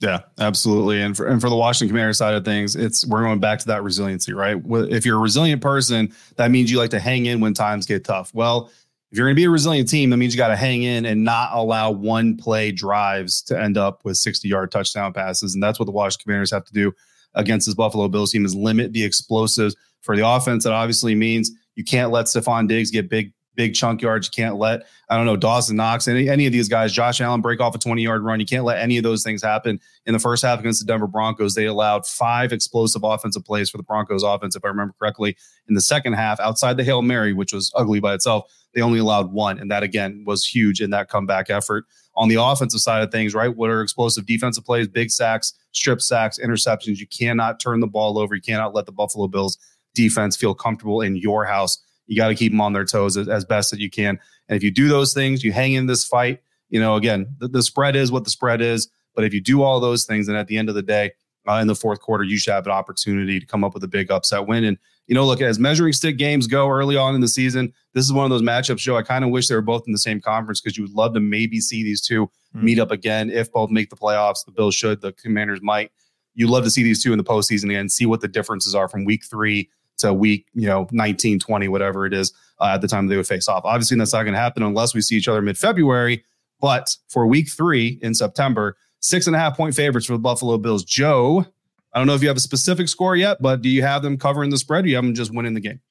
Yeah, 0.01 0.21
absolutely. 0.39 0.99
And 0.99 1.15
for 1.15 1.27
and 1.27 1.39
for 1.39 1.49
the 1.49 1.55
Washington 1.55 1.89
Commanders 1.89 2.17
side 2.17 2.33
of 2.33 2.43
things, 2.43 2.75
it's 2.75 3.05
we're 3.05 3.21
going 3.21 3.39
back 3.39 3.59
to 3.59 3.67
that 3.67 3.83
resiliency, 3.83 4.33
right? 4.33 4.57
If 4.65 5.05
you're 5.05 5.17
a 5.17 5.21
resilient 5.21 5.61
person, 5.61 6.11
that 6.37 6.49
means 6.49 6.71
you 6.71 6.79
like 6.79 6.89
to 6.89 6.99
hang 6.99 7.27
in 7.27 7.39
when 7.39 7.53
times 7.53 7.85
get 7.85 8.03
tough. 8.03 8.33
Well, 8.33 8.71
if 9.11 9.17
you're 9.17 9.27
going 9.27 9.35
to 9.35 9.39
be 9.39 9.45
a 9.45 9.49
resilient 9.51 9.89
team, 9.89 10.09
that 10.09 10.17
means 10.17 10.33
you 10.33 10.39
got 10.39 10.47
to 10.47 10.55
hang 10.55 10.81
in 10.81 11.05
and 11.05 11.23
not 11.23 11.49
allow 11.53 11.91
one 11.91 12.35
play 12.35 12.71
drives 12.71 13.43
to 13.43 13.61
end 13.61 13.77
up 13.77 14.03
with 14.03 14.17
60 14.17 14.47
yard 14.47 14.71
touchdown 14.71 15.13
passes. 15.13 15.53
And 15.53 15.61
that's 15.61 15.79
what 15.79 15.85
the 15.85 15.91
Washington 15.91 16.23
Commanders 16.23 16.51
have 16.51 16.65
to 16.65 16.73
do 16.73 16.93
against 17.35 17.67
this 17.67 17.75
Buffalo 17.75 18.07
Bills 18.07 18.31
team 18.31 18.43
is 18.43 18.55
limit 18.55 18.93
the 18.93 19.03
explosives 19.03 19.75
for 20.01 20.15
the 20.15 20.27
offense. 20.27 20.63
That 20.63 20.73
obviously 20.73 21.13
means 21.13 21.51
you 21.75 21.83
can't 21.83 22.11
let 22.11 22.25
Stefon 22.25 22.67
Diggs 22.67 22.89
get 22.89 23.07
big 23.07 23.33
big 23.55 23.75
chunk 23.75 24.01
yards. 24.01 24.27
You 24.27 24.43
can't 24.43 24.57
let, 24.57 24.83
I 25.09 25.17
don't 25.17 25.25
know, 25.25 25.35
Dawson 25.35 25.75
Knox, 25.75 26.07
any, 26.07 26.29
any 26.29 26.45
of 26.45 26.53
these 26.53 26.69
guys, 26.69 26.93
Josh 26.93 27.21
Allen 27.21 27.41
break 27.41 27.59
off 27.59 27.75
a 27.75 27.77
20 27.77 28.01
yard 28.01 28.23
run. 28.23 28.39
You 28.39 28.45
can't 28.45 28.63
let 28.63 28.79
any 28.79 28.97
of 28.97 29.03
those 29.03 29.23
things 29.23 29.43
happen. 29.43 29.79
In 30.05 30.13
the 30.13 30.19
first 30.19 30.43
half 30.43 30.59
against 30.59 30.79
the 30.79 30.85
Denver 30.85 31.07
Broncos, 31.07 31.55
they 31.55 31.65
allowed 31.65 32.05
five 32.05 32.53
explosive 32.53 33.03
offensive 33.03 33.43
plays 33.43 33.69
for 33.69 33.77
the 33.77 33.83
Broncos 33.83 34.23
offense, 34.23 34.55
if 34.55 34.63
I 34.63 34.69
remember 34.69 34.93
correctly. 34.97 35.35
In 35.67 35.75
the 35.75 35.81
second 35.81 36.13
half, 36.13 36.39
outside 36.39 36.77
the 36.77 36.83
Hail 36.83 37.01
Mary, 37.01 37.33
which 37.33 37.53
was 37.53 37.71
ugly 37.75 37.99
by 37.99 38.13
itself, 38.13 38.51
they 38.73 38.81
only 38.81 38.99
allowed 38.99 39.31
one. 39.31 39.59
And 39.59 39.69
that, 39.69 39.83
again, 39.83 40.23
was 40.25 40.45
huge 40.45 40.81
in 40.81 40.91
that 40.91 41.09
comeback 41.09 41.49
effort. 41.49 41.85
On 42.15 42.27
the 42.27 42.41
offensive 42.41 42.81
side 42.81 43.03
of 43.03 43.11
things, 43.11 43.33
right? 43.33 43.55
What 43.55 43.69
are 43.69 43.81
explosive 43.81 44.25
defensive 44.25 44.65
plays, 44.65 44.87
big 44.87 45.11
sacks, 45.11 45.53
strip 45.71 46.01
sacks, 46.01 46.37
interceptions? 46.43 46.97
You 46.97 47.07
cannot 47.07 47.59
turn 47.59 47.79
the 47.79 47.87
ball 47.87 48.19
over. 48.19 48.35
You 48.35 48.41
cannot 48.41 48.73
let 48.73 48.85
the 48.85 48.91
Buffalo 48.91 49.27
Bills 49.27 49.57
defense 49.93 50.35
feel 50.35 50.53
comfortable 50.53 51.01
in 51.01 51.15
your 51.15 51.45
house 51.45 51.81
you 52.07 52.17
got 52.17 52.27
to 52.27 52.35
keep 52.35 52.51
them 52.51 52.61
on 52.61 52.73
their 52.73 52.85
toes 52.85 53.17
as, 53.17 53.27
as, 53.27 53.45
best 53.45 53.71
that 53.71 53.79
you 53.79 53.89
can. 53.89 54.19
And 54.49 54.57
if 54.57 54.63
you 54.63 54.71
do 54.71 54.89
those 54.89 55.13
things, 55.13 55.43
you 55.43 55.51
hang 55.51 55.73
in 55.73 55.85
this 55.85 56.05
fight. 56.05 56.41
You 56.69 56.79
know, 56.79 56.95
again, 56.95 57.35
the, 57.39 57.47
the 57.47 57.63
spread 57.63 57.95
is 57.95 58.11
what 58.11 58.23
the 58.23 58.29
spread 58.29 58.61
is. 58.61 58.89
But 59.15 59.23
if 59.23 59.33
you 59.33 59.41
do 59.41 59.61
all 59.61 59.79
those 59.79 60.05
things, 60.05 60.27
then 60.27 60.35
at 60.35 60.47
the 60.47 60.57
end 60.57 60.69
of 60.69 60.75
the 60.75 60.81
day, 60.81 61.11
uh, 61.47 61.55
in 61.55 61.67
the 61.67 61.75
fourth 61.75 61.99
quarter, 62.01 62.23
you 62.23 62.37
should 62.37 62.53
have 62.53 62.65
an 62.65 62.71
opportunity 62.71 63.39
to 63.39 63.45
come 63.45 63.63
up 63.63 63.73
with 63.73 63.83
a 63.83 63.87
big 63.87 64.11
upset 64.11 64.47
win. 64.47 64.63
And 64.63 64.77
you 65.07 65.15
know, 65.15 65.25
look 65.25 65.41
as 65.41 65.59
measuring 65.59 65.93
stick 65.93 66.17
games 66.17 66.47
go 66.47 66.69
early 66.69 66.95
on 66.95 67.15
in 67.15 67.21
the 67.21 67.27
season, 67.27 67.73
this 67.93 68.05
is 68.05 68.13
one 68.13 68.23
of 68.23 68.29
those 68.29 68.41
matchups. 68.41 68.77
Joe, 68.77 68.95
I 68.95 69.01
kind 69.01 69.25
of 69.25 69.31
wish 69.31 69.47
they 69.47 69.55
were 69.55 69.61
both 69.61 69.83
in 69.85 69.91
the 69.91 69.97
same 69.97 70.21
conference 70.21 70.61
because 70.61 70.77
you 70.77 70.83
would 70.83 70.93
love 70.93 71.13
to 71.15 71.19
maybe 71.19 71.59
see 71.59 71.83
these 71.83 72.01
two 72.01 72.27
mm-hmm. 72.27 72.63
meet 72.63 72.79
up 72.79 72.91
again. 72.91 73.29
If 73.29 73.51
both 73.51 73.71
make 73.71 73.89
the 73.89 73.95
playoffs, 73.95 74.45
the 74.45 74.51
Bills 74.51 74.75
should, 74.75 75.01
the 75.01 75.11
Commanders 75.13 75.61
might. 75.61 75.91
You 76.33 76.47
love 76.47 76.63
to 76.63 76.69
see 76.69 76.83
these 76.83 77.03
two 77.03 77.11
in 77.11 77.17
the 77.17 77.23
postseason 77.23 77.65
again, 77.65 77.89
see 77.89 78.05
what 78.05 78.21
the 78.21 78.27
differences 78.27 78.73
are 78.73 78.87
from 78.87 79.03
week 79.03 79.25
three 79.25 79.69
to 80.01 80.13
week, 80.13 80.47
you 80.53 80.67
know, 80.67 80.87
19, 80.91 81.39
20, 81.39 81.67
whatever 81.67 82.05
it 82.05 82.13
is 82.13 82.33
uh, 82.59 82.71
at 82.73 82.81
the 82.81 82.87
time 82.87 83.07
they 83.07 83.17
would 83.17 83.27
face 83.27 83.47
off. 83.47 83.63
Obviously, 83.65 83.97
that's 83.97 84.13
not 84.13 84.23
going 84.23 84.33
to 84.33 84.39
happen 84.39 84.63
unless 84.63 84.93
we 84.93 85.01
see 85.01 85.15
each 85.15 85.27
other 85.27 85.41
mid 85.41 85.57
February. 85.57 86.23
But 86.59 86.95
for 87.09 87.25
week 87.25 87.49
three 87.49 87.99
in 88.01 88.13
September, 88.13 88.77
six 88.99 89.27
and 89.27 89.35
a 89.35 89.39
half 89.39 89.57
point 89.57 89.75
favorites 89.75 90.05
for 90.05 90.13
the 90.13 90.19
Buffalo 90.19 90.57
Bills. 90.57 90.83
Joe, 90.83 91.45
I 91.93 91.99
don't 91.99 92.07
know 92.07 92.13
if 92.13 92.21
you 92.21 92.27
have 92.27 92.37
a 92.37 92.41
specific 92.41 92.87
score 92.87 93.15
yet, 93.15 93.41
but 93.41 93.61
do 93.61 93.69
you 93.69 93.81
have 93.81 94.03
them 94.03 94.17
covering 94.17 94.51
the 94.51 94.57
spread? 94.57 94.85
Or 94.85 94.87
you 94.87 94.95
have 94.95 95.03
them 95.03 95.15
just 95.15 95.33
winning 95.33 95.53
the 95.53 95.59
game? 95.59 95.81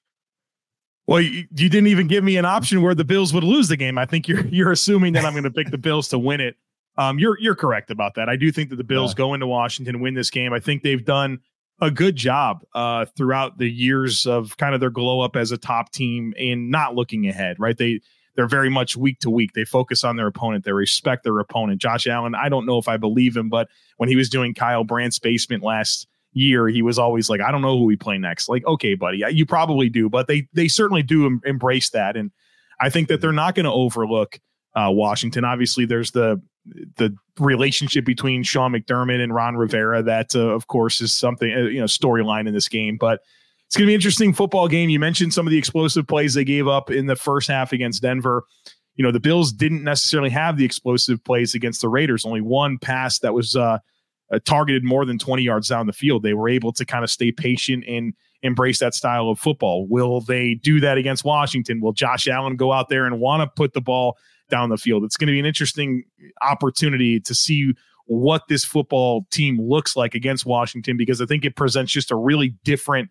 Well, 1.06 1.20
you, 1.20 1.44
you 1.56 1.68
didn't 1.68 1.88
even 1.88 2.06
give 2.06 2.22
me 2.22 2.36
an 2.36 2.44
option 2.44 2.82
where 2.82 2.94
the 2.94 3.04
Bills 3.04 3.34
would 3.34 3.42
lose 3.42 3.66
the 3.66 3.76
game. 3.76 3.98
I 3.98 4.06
think 4.06 4.28
you're 4.28 4.46
you're 4.46 4.72
assuming 4.72 5.12
that 5.14 5.24
I'm 5.24 5.32
going 5.32 5.44
to 5.44 5.50
pick 5.50 5.70
the 5.70 5.78
Bills 5.78 6.08
to 6.08 6.18
win 6.18 6.40
it. 6.40 6.56
Um, 6.96 7.18
you're 7.18 7.38
you're 7.40 7.56
correct 7.56 7.90
about 7.90 8.14
that. 8.14 8.28
I 8.28 8.36
do 8.36 8.52
think 8.52 8.70
that 8.70 8.76
the 8.76 8.84
Bills 8.84 9.12
yeah. 9.12 9.16
go 9.16 9.34
into 9.34 9.46
Washington 9.46 10.00
win 10.00 10.14
this 10.14 10.30
game. 10.30 10.52
I 10.52 10.60
think 10.60 10.82
they've 10.82 11.04
done 11.04 11.40
a 11.80 11.90
good 11.90 12.16
job 12.16 12.62
uh, 12.74 13.06
throughout 13.16 13.58
the 13.58 13.70
years 13.70 14.26
of 14.26 14.56
kind 14.56 14.74
of 14.74 14.80
their 14.80 14.90
glow 14.90 15.20
up 15.20 15.36
as 15.36 15.50
a 15.52 15.58
top 15.58 15.92
team 15.92 16.34
and 16.38 16.70
not 16.70 16.94
looking 16.94 17.26
ahead, 17.26 17.58
right? 17.58 17.76
They 17.76 18.00
they're 18.36 18.46
very 18.46 18.70
much 18.70 18.96
week 18.96 19.18
to 19.20 19.30
week. 19.30 19.52
They 19.54 19.64
focus 19.64 20.04
on 20.04 20.16
their 20.16 20.26
opponent. 20.26 20.64
They 20.64 20.72
respect 20.72 21.24
their 21.24 21.38
opponent. 21.40 21.80
Josh 21.80 22.06
Allen, 22.06 22.34
I 22.34 22.48
don't 22.48 22.64
know 22.64 22.78
if 22.78 22.88
I 22.88 22.96
believe 22.96 23.36
him, 23.36 23.48
but 23.48 23.68
when 23.96 24.08
he 24.08 24.16
was 24.16 24.28
doing 24.28 24.54
Kyle 24.54 24.84
Brandt's 24.84 25.18
basement 25.18 25.62
last 25.62 26.06
year, 26.32 26.68
he 26.68 26.80
was 26.80 26.98
always 26.98 27.28
like, 27.28 27.40
I 27.40 27.50
don't 27.50 27.60
know 27.60 27.76
who 27.76 27.84
we 27.84 27.96
play 27.96 28.18
next. 28.18 28.48
Like, 28.48 28.64
okay, 28.66 28.94
buddy, 28.94 29.22
you 29.30 29.44
probably 29.44 29.88
do, 29.88 30.08
but 30.08 30.28
they 30.28 30.46
they 30.52 30.68
certainly 30.68 31.02
do 31.02 31.26
em- 31.26 31.40
embrace 31.44 31.90
that, 31.90 32.16
and 32.16 32.30
I 32.80 32.88
think 32.88 33.08
that 33.08 33.20
they're 33.20 33.32
not 33.32 33.54
going 33.54 33.64
to 33.64 33.72
overlook 33.72 34.38
uh, 34.74 34.88
Washington. 34.90 35.44
Obviously, 35.44 35.84
there's 35.84 36.10
the 36.12 36.40
the 36.96 37.14
relationship 37.38 38.04
between 38.04 38.42
Sean 38.42 38.72
McDermott 38.72 39.22
and 39.22 39.34
Ron 39.34 39.56
Rivera. 39.56 40.02
That, 40.02 40.34
uh, 40.36 40.40
of 40.40 40.66
course, 40.66 41.00
is 41.00 41.16
something 41.16 41.52
uh, 41.52 41.62
you 41.62 41.80
know 41.80 41.86
storyline 41.86 42.46
in 42.46 42.54
this 42.54 42.68
game. 42.68 42.96
But 42.98 43.20
it's 43.66 43.76
going 43.76 43.86
to 43.86 43.90
be 43.90 43.94
an 43.94 43.98
interesting 43.98 44.32
football 44.32 44.68
game. 44.68 44.90
You 44.90 44.98
mentioned 44.98 45.32
some 45.32 45.46
of 45.46 45.50
the 45.50 45.58
explosive 45.58 46.06
plays 46.06 46.34
they 46.34 46.44
gave 46.44 46.68
up 46.68 46.90
in 46.90 47.06
the 47.06 47.16
first 47.16 47.48
half 47.48 47.72
against 47.72 48.02
Denver. 48.02 48.44
You 48.96 49.04
know, 49.04 49.12
the 49.12 49.20
Bills 49.20 49.52
didn't 49.52 49.84
necessarily 49.84 50.30
have 50.30 50.56
the 50.56 50.64
explosive 50.64 51.22
plays 51.24 51.54
against 51.54 51.80
the 51.80 51.88
Raiders. 51.88 52.24
Only 52.24 52.40
one 52.40 52.78
pass 52.78 53.20
that 53.20 53.32
was 53.32 53.56
uh, 53.56 53.78
uh 54.32 54.38
targeted 54.44 54.84
more 54.84 55.04
than 55.04 55.18
20 55.18 55.42
yards 55.42 55.68
down 55.68 55.86
the 55.86 55.92
field. 55.92 56.22
They 56.22 56.34
were 56.34 56.48
able 56.48 56.72
to 56.74 56.84
kind 56.84 57.04
of 57.04 57.10
stay 57.10 57.32
patient 57.32 57.84
and 57.86 58.14
embrace 58.42 58.78
that 58.80 58.94
style 58.94 59.28
of 59.28 59.38
football. 59.38 59.86
Will 59.86 60.20
they 60.20 60.54
do 60.54 60.80
that 60.80 60.98
against 60.98 61.24
Washington? 61.24 61.80
Will 61.80 61.92
Josh 61.92 62.26
Allen 62.26 62.56
go 62.56 62.72
out 62.72 62.88
there 62.88 63.06
and 63.06 63.20
want 63.20 63.42
to 63.42 63.46
put 63.54 63.72
the 63.72 63.80
ball 63.80 64.16
down 64.50 64.68
the 64.68 64.76
field. 64.76 65.04
It's 65.04 65.16
going 65.16 65.28
to 65.28 65.32
be 65.32 65.40
an 65.40 65.46
interesting 65.46 66.04
opportunity 66.42 67.20
to 67.20 67.34
see 67.34 67.72
what 68.06 68.42
this 68.48 68.64
football 68.64 69.26
team 69.30 69.58
looks 69.60 69.96
like 69.96 70.14
against 70.14 70.44
Washington 70.44 70.96
because 70.96 71.20
I 71.20 71.26
think 71.26 71.44
it 71.44 71.54
presents 71.54 71.92
just 71.92 72.10
a 72.10 72.16
really 72.16 72.56
different 72.64 73.08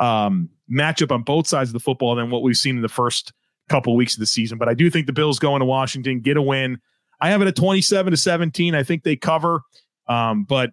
um, 0.00 0.48
matchup 0.70 1.12
on 1.12 1.22
both 1.22 1.46
sides 1.46 1.68
of 1.70 1.74
the 1.74 1.80
football 1.80 2.14
than 2.14 2.30
what 2.30 2.42
we've 2.42 2.56
seen 2.56 2.76
in 2.76 2.82
the 2.82 2.88
first 2.88 3.32
couple 3.68 3.92
of 3.92 3.96
weeks 3.96 4.14
of 4.14 4.20
the 4.20 4.26
season. 4.26 4.58
But 4.58 4.68
I 4.68 4.74
do 4.74 4.90
think 4.90 5.06
the 5.06 5.12
Bills 5.12 5.38
go 5.38 5.54
into 5.54 5.66
Washington, 5.66 6.20
get 6.20 6.36
a 6.36 6.42
win. 6.42 6.80
I 7.20 7.30
have 7.30 7.42
it 7.42 7.48
at 7.48 7.56
27 7.56 8.10
to 8.10 8.16
17. 8.16 8.74
I 8.74 8.82
think 8.82 9.02
they 9.02 9.16
cover. 9.16 9.60
Um, 10.08 10.44
but 10.44 10.70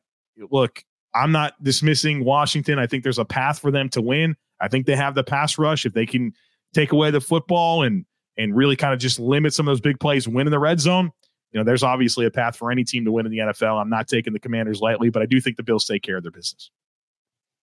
look, 0.50 0.84
I'm 1.14 1.32
not 1.32 1.62
dismissing 1.64 2.24
Washington. 2.24 2.80
I 2.80 2.88
think 2.88 3.04
there's 3.04 3.20
a 3.20 3.26
path 3.26 3.60
for 3.60 3.72
them 3.72 3.90
to 3.90 4.02
win. 4.02 4.36
I 4.62 4.68
think 4.68 4.86
they 4.86 4.96
have 4.96 5.16
the 5.16 5.24
pass 5.24 5.58
rush. 5.58 5.86
If 5.86 5.94
they 5.94 6.06
can 6.06 6.34
take 6.74 6.92
away 6.92 7.12
the 7.12 7.22
football 7.22 7.84
and 7.84 8.06
and 8.40 8.56
really 8.56 8.76
kind 8.76 8.94
of 8.94 9.00
just 9.00 9.20
limit 9.20 9.54
some 9.54 9.68
of 9.68 9.72
those 9.72 9.82
big 9.82 10.00
plays, 10.00 10.28
win 10.28 10.48
in 10.48 10.52
the 10.52 10.60
red 10.60 10.80
zone, 10.80 11.12
you 11.52 11.60
know, 11.60 11.64
there's 11.64 11.84
obviously 11.84 12.26
a 12.26 12.32
path 12.32 12.56
for 12.56 12.72
any 12.72 12.84
team 12.84 13.06
to 13.06 13.12
win 13.12 13.26
in 13.26 13.32
the 13.32 13.40
NFL. 13.40 13.82
I'm 13.82 13.90
not 13.90 14.08
taking 14.08 14.34
the 14.34 14.40
Commanders 14.40 14.82
lightly, 14.82 15.10
but 15.10 15.22
I 15.22 15.26
do 15.26 15.42
think 15.42 15.58
the 15.58 15.64
Bills 15.64 15.86
take 15.86 16.04
care 16.04 16.18
of 16.18 16.24
their 16.24 16.32
business. 16.32 16.72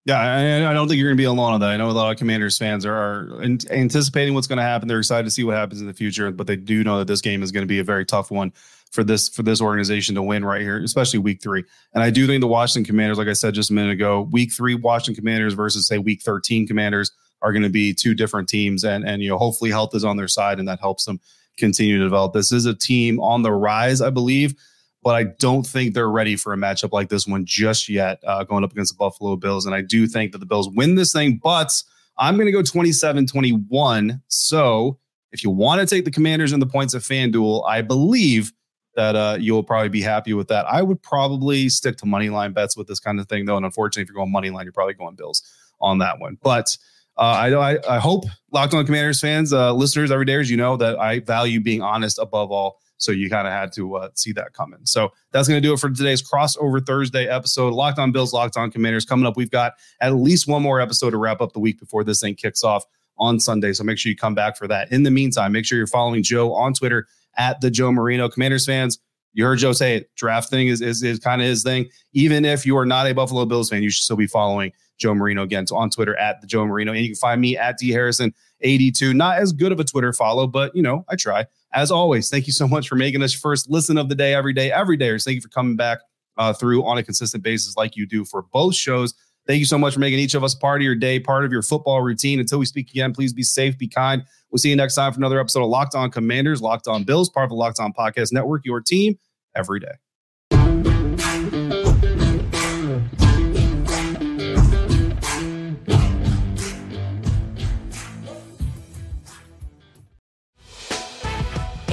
Yeah, 0.04 0.20
I, 0.20 0.70
I 0.70 0.72
don't 0.72 0.86
think 0.86 1.00
you're 1.00 1.08
going 1.08 1.16
to 1.16 1.20
be 1.20 1.24
alone 1.24 1.54
on 1.54 1.60
that. 1.60 1.70
I 1.70 1.76
know 1.76 1.90
a 1.90 1.92
lot 1.92 2.12
of 2.12 2.16
Commanders 2.16 2.56
fans 2.56 2.86
are, 2.86 2.94
are 2.94 3.42
anticipating 3.42 4.34
what's 4.34 4.46
going 4.46 4.58
to 4.58 4.62
happen. 4.62 4.86
They're 4.86 4.98
excited 4.98 5.24
to 5.24 5.30
see 5.30 5.42
what 5.42 5.56
happens 5.56 5.80
in 5.80 5.88
the 5.88 5.92
future, 5.92 6.30
but 6.30 6.46
they 6.46 6.54
do 6.54 6.84
know 6.84 6.98
that 6.98 7.08
this 7.08 7.20
game 7.20 7.42
is 7.42 7.50
going 7.50 7.62
to 7.62 7.68
be 7.68 7.80
a 7.80 7.84
very 7.84 8.04
tough 8.04 8.30
one 8.30 8.52
for 8.92 9.02
this 9.02 9.28
for 9.28 9.42
this 9.42 9.60
organization 9.60 10.14
to 10.14 10.22
win 10.22 10.44
right 10.44 10.60
here, 10.60 10.80
especially 10.80 11.18
Week 11.18 11.42
Three. 11.42 11.64
And 11.92 12.04
I 12.04 12.10
do 12.10 12.24
think 12.28 12.40
the 12.40 12.46
Washington 12.46 12.84
Commanders, 12.88 13.18
like 13.18 13.26
I 13.26 13.32
said 13.32 13.54
just 13.54 13.70
a 13.70 13.72
minute 13.72 13.90
ago, 13.90 14.28
Week 14.30 14.52
Three 14.52 14.76
Washington 14.76 15.20
Commanders 15.20 15.54
versus 15.54 15.88
say 15.88 15.98
Week 15.98 16.22
13 16.22 16.68
Commanders 16.68 17.10
are 17.42 17.52
going 17.52 17.62
to 17.62 17.70
be 17.70 17.94
two 17.94 18.14
different 18.14 18.48
teams, 18.48 18.84
and 18.84 19.06
and 19.06 19.22
you 19.22 19.28
know 19.28 19.38
hopefully 19.38 19.70
health 19.70 19.94
is 19.94 20.04
on 20.04 20.16
their 20.16 20.28
side, 20.28 20.58
and 20.58 20.68
that 20.68 20.80
helps 20.80 21.04
them 21.04 21.20
continue 21.56 21.98
to 21.98 22.04
develop. 22.04 22.32
This 22.32 22.52
is 22.52 22.66
a 22.66 22.74
team 22.74 23.20
on 23.20 23.42
the 23.42 23.52
rise, 23.52 24.00
I 24.00 24.10
believe, 24.10 24.54
but 25.02 25.14
I 25.14 25.24
don't 25.38 25.66
think 25.66 25.94
they're 25.94 26.10
ready 26.10 26.36
for 26.36 26.52
a 26.52 26.56
matchup 26.56 26.92
like 26.92 27.08
this 27.08 27.26
one 27.26 27.44
just 27.44 27.88
yet, 27.88 28.20
uh, 28.26 28.44
going 28.44 28.64
up 28.64 28.72
against 28.72 28.92
the 28.92 28.98
Buffalo 28.98 29.36
Bills. 29.36 29.64
And 29.64 29.74
I 29.74 29.80
do 29.80 30.06
think 30.06 30.32
that 30.32 30.38
the 30.38 30.46
Bills 30.46 30.68
win 30.68 30.96
this 30.96 31.12
thing, 31.12 31.40
but 31.42 31.82
I'm 32.18 32.36
going 32.36 32.46
to 32.46 32.52
go 32.52 32.62
27 32.62 33.26
21. 33.26 34.22
So 34.28 34.98
if 35.32 35.44
you 35.44 35.50
want 35.50 35.80
to 35.80 35.86
take 35.86 36.04
the 36.04 36.10
commanders 36.10 36.52
and 36.52 36.62
the 36.62 36.66
points 36.66 36.94
of 36.94 37.02
FanDuel, 37.02 37.68
I 37.68 37.82
believe 37.82 38.52
that 38.94 39.14
uh, 39.14 39.36
you'll 39.38 39.62
probably 39.62 39.90
be 39.90 40.00
happy 40.00 40.32
with 40.32 40.48
that. 40.48 40.64
I 40.66 40.82
would 40.82 41.02
probably 41.02 41.68
stick 41.68 41.98
to 41.98 42.06
money 42.06 42.30
line 42.30 42.52
bets 42.52 42.76
with 42.76 42.86
this 42.88 42.98
kind 42.98 43.20
of 43.20 43.28
thing, 43.28 43.44
though. 43.44 43.56
And 43.56 43.66
unfortunately, 43.66 44.02
if 44.02 44.08
you're 44.08 44.16
going 44.16 44.32
money 44.32 44.48
line, 44.48 44.64
you're 44.64 44.72
probably 44.72 44.94
going 44.94 45.16
Bills 45.16 45.42
on 45.80 45.98
that 45.98 46.18
one. 46.18 46.38
But 46.42 46.78
uh, 47.18 47.22
I, 47.22 47.78
I 47.88 47.98
hope 47.98 48.24
Locked 48.52 48.74
On 48.74 48.84
Commanders 48.84 49.20
fans, 49.20 49.52
uh, 49.52 49.72
listeners, 49.72 50.10
every 50.10 50.26
day, 50.26 50.34
as 50.34 50.50
you 50.50 50.56
know, 50.56 50.76
that 50.76 50.98
I 50.98 51.20
value 51.20 51.60
being 51.60 51.82
honest 51.82 52.18
above 52.18 52.50
all. 52.50 52.78
So 52.98 53.12
you 53.12 53.28
kind 53.28 53.46
of 53.46 53.52
had 53.52 53.72
to 53.72 53.96
uh, 53.96 54.08
see 54.14 54.32
that 54.32 54.52
coming. 54.52 54.80
So 54.84 55.12
that's 55.30 55.48
going 55.48 55.60
to 55.60 55.66
do 55.66 55.74
it 55.74 55.80
for 55.80 55.90
today's 55.90 56.22
crossover 56.22 56.84
Thursday 56.84 57.26
episode. 57.26 57.74
Locked 57.74 57.98
on 57.98 58.12
Bills, 58.12 58.32
Locked 58.32 58.56
on 58.56 58.70
Commanders. 58.70 59.04
Coming 59.04 59.26
up, 59.26 59.36
we've 59.36 59.50
got 59.50 59.74
at 60.00 60.14
least 60.14 60.48
one 60.48 60.62
more 60.62 60.80
episode 60.80 61.10
to 61.10 61.18
wrap 61.18 61.40
up 61.40 61.52
the 61.52 61.58
week 61.58 61.78
before 61.78 62.04
this 62.04 62.20
thing 62.20 62.34
kicks 62.34 62.64
off 62.64 62.84
on 63.18 63.38
Sunday. 63.38 63.72
So 63.72 63.84
make 63.84 63.98
sure 63.98 64.10
you 64.10 64.16
come 64.16 64.34
back 64.34 64.56
for 64.56 64.66
that. 64.68 64.92
In 64.92 65.02
the 65.02 65.10
meantime, 65.10 65.52
make 65.52 65.66
sure 65.66 65.76
you're 65.78 65.86
following 65.86 66.22
Joe 66.22 66.54
on 66.54 66.72
Twitter 66.72 67.06
at 67.36 67.60
the 67.60 67.70
Joe 67.70 67.92
Marino. 67.92 68.28
Commanders 68.28 68.64
fans, 68.64 68.98
you 69.34 69.44
heard 69.44 69.58
Joe 69.58 69.72
say 69.72 69.96
it. 69.96 70.14
Draft 70.16 70.48
thing 70.48 70.68
is, 70.68 70.80
is, 70.80 71.02
is 71.02 71.18
kind 71.18 71.42
of 71.42 71.48
his 71.48 71.62
thing. 71.62 71.90
Even 72.14 72.46
if 72.46 72.64
you 72.64 72.76
are 72.78 72.86
not 72.86 73.06
a 73.06 73.12
Buffalo 73.12 73.44
Bills 73.44 73.68
fan, 73.68 73.82
you 73.82 73.90
should 73.90 74.04
still 74.04 74.16
be 74.16 74.26
following 74.26 74.72
Joe 74.98 75.14
Marino 75.14 75.42
again. 75.42 75.66
So 75.66 75.76
on 75.76 75.90
Twitter 75.90 76.16
at 76.16 76.40
the 76.40 76.46
Joe 76.46 76.66
Marino. 76.66 76.92
And 76.92 77.00
you 77.00 77.08
can 77.08 77.16
find 77.16 77.40
me 77.40 77.56
at 77.56 77.78
D 77.78 77.90
Harrison 77.90 78.32
82. 78.60 79.14
Not 79.14 79.38
as 79.38 79.52
good 79.52 79.72
of 79.72 79.80
a 79.80 79.84
Twitter 79.84 80.12
follow, 80.12 80.46
but 80.46 80.74
you 80.74 80.82
know, 80.82 81.04
I 81.08 81.16
try. 81.16 81.46
As 81.72 81.90
always, 81.90 82.30
thank 82.30 82.46
you 82.46 82.52
so 82.52 82.66
much 82.66 82.88
for 82.88 82.96
making 82.96 83.22
us 83.22 83.32
first 83.34 83.70
listen 83.70 83.98
of 83.98 84.08
the 84.08 84.14
day 84.14 84.34
every 84.34 84.52
day, 84.52 84.72
every 84.72 84.96
day. 84.96 85.16
Thank 85.18 85.34
you 85.34 85.40
for 85.40 85.48
coming 85.48 85.76
back 85.76 85.98
uh, 86.36 86.52
through 86.52 86.84
on 86.84 86.98
a 86.98 87.02
consistent 87.02 87.42
basis 87.42 87.76
like 87.76 87.96
you 87.96 88.06
do 88.06 88.24
for 88.24 88.42
both 88.42 88.74
shows. 88.74 89.14
Thank 89.46 89.60
you 89.60 89.64
so 89.64 89.78
much 89.78 89.94
for 89.94 90.00
making 90.00 90.18
each 90.18 90.34
of 90.34 90.42
us 90.42 90.54
part 90.54 90.80
of 90.80 90.84
your 90.84 90.96
day, 90.96 91.20
part 91.20 91.44
of 91.44 91.52
your 91.52 91.62
football 91.62 92.02
routine. 92.02 92.40
Until 92.40 92.58
we 92.58 92.66
speak 92.66 92.90
again, 92.90 93.12
please 93.12 93.32
be 93.32 93.44
safe, 93.44 93.78
be 93.78 93.86
kind. 93.86 94.24
We'll 94.50 94.58
see 94.58 94.70
you 94.70 94.76
next 94.76 94.96
time 94.96 95.12
for 95.12 95.18
another 95.18 95.38
episode 95.38 95.62
of 95.62 95.68
Locked 95.68 95.94
On 95.94 96.10
Commanders, 96.10 96.60
Locked 96.60 96.88
On 96.88 97.04
Bills, 97.04 97.28
part 97.28 97.44
of 97.44 97.50
the 97.50 97.56
Locked 97.56 97.78
On 97.78 97.92
Podcast 97.92 98.32
Network, 98.32 98.64
your 98.64 98.80
team 98.80 99.18
every 99.54 99.78
day. 99.78 99.92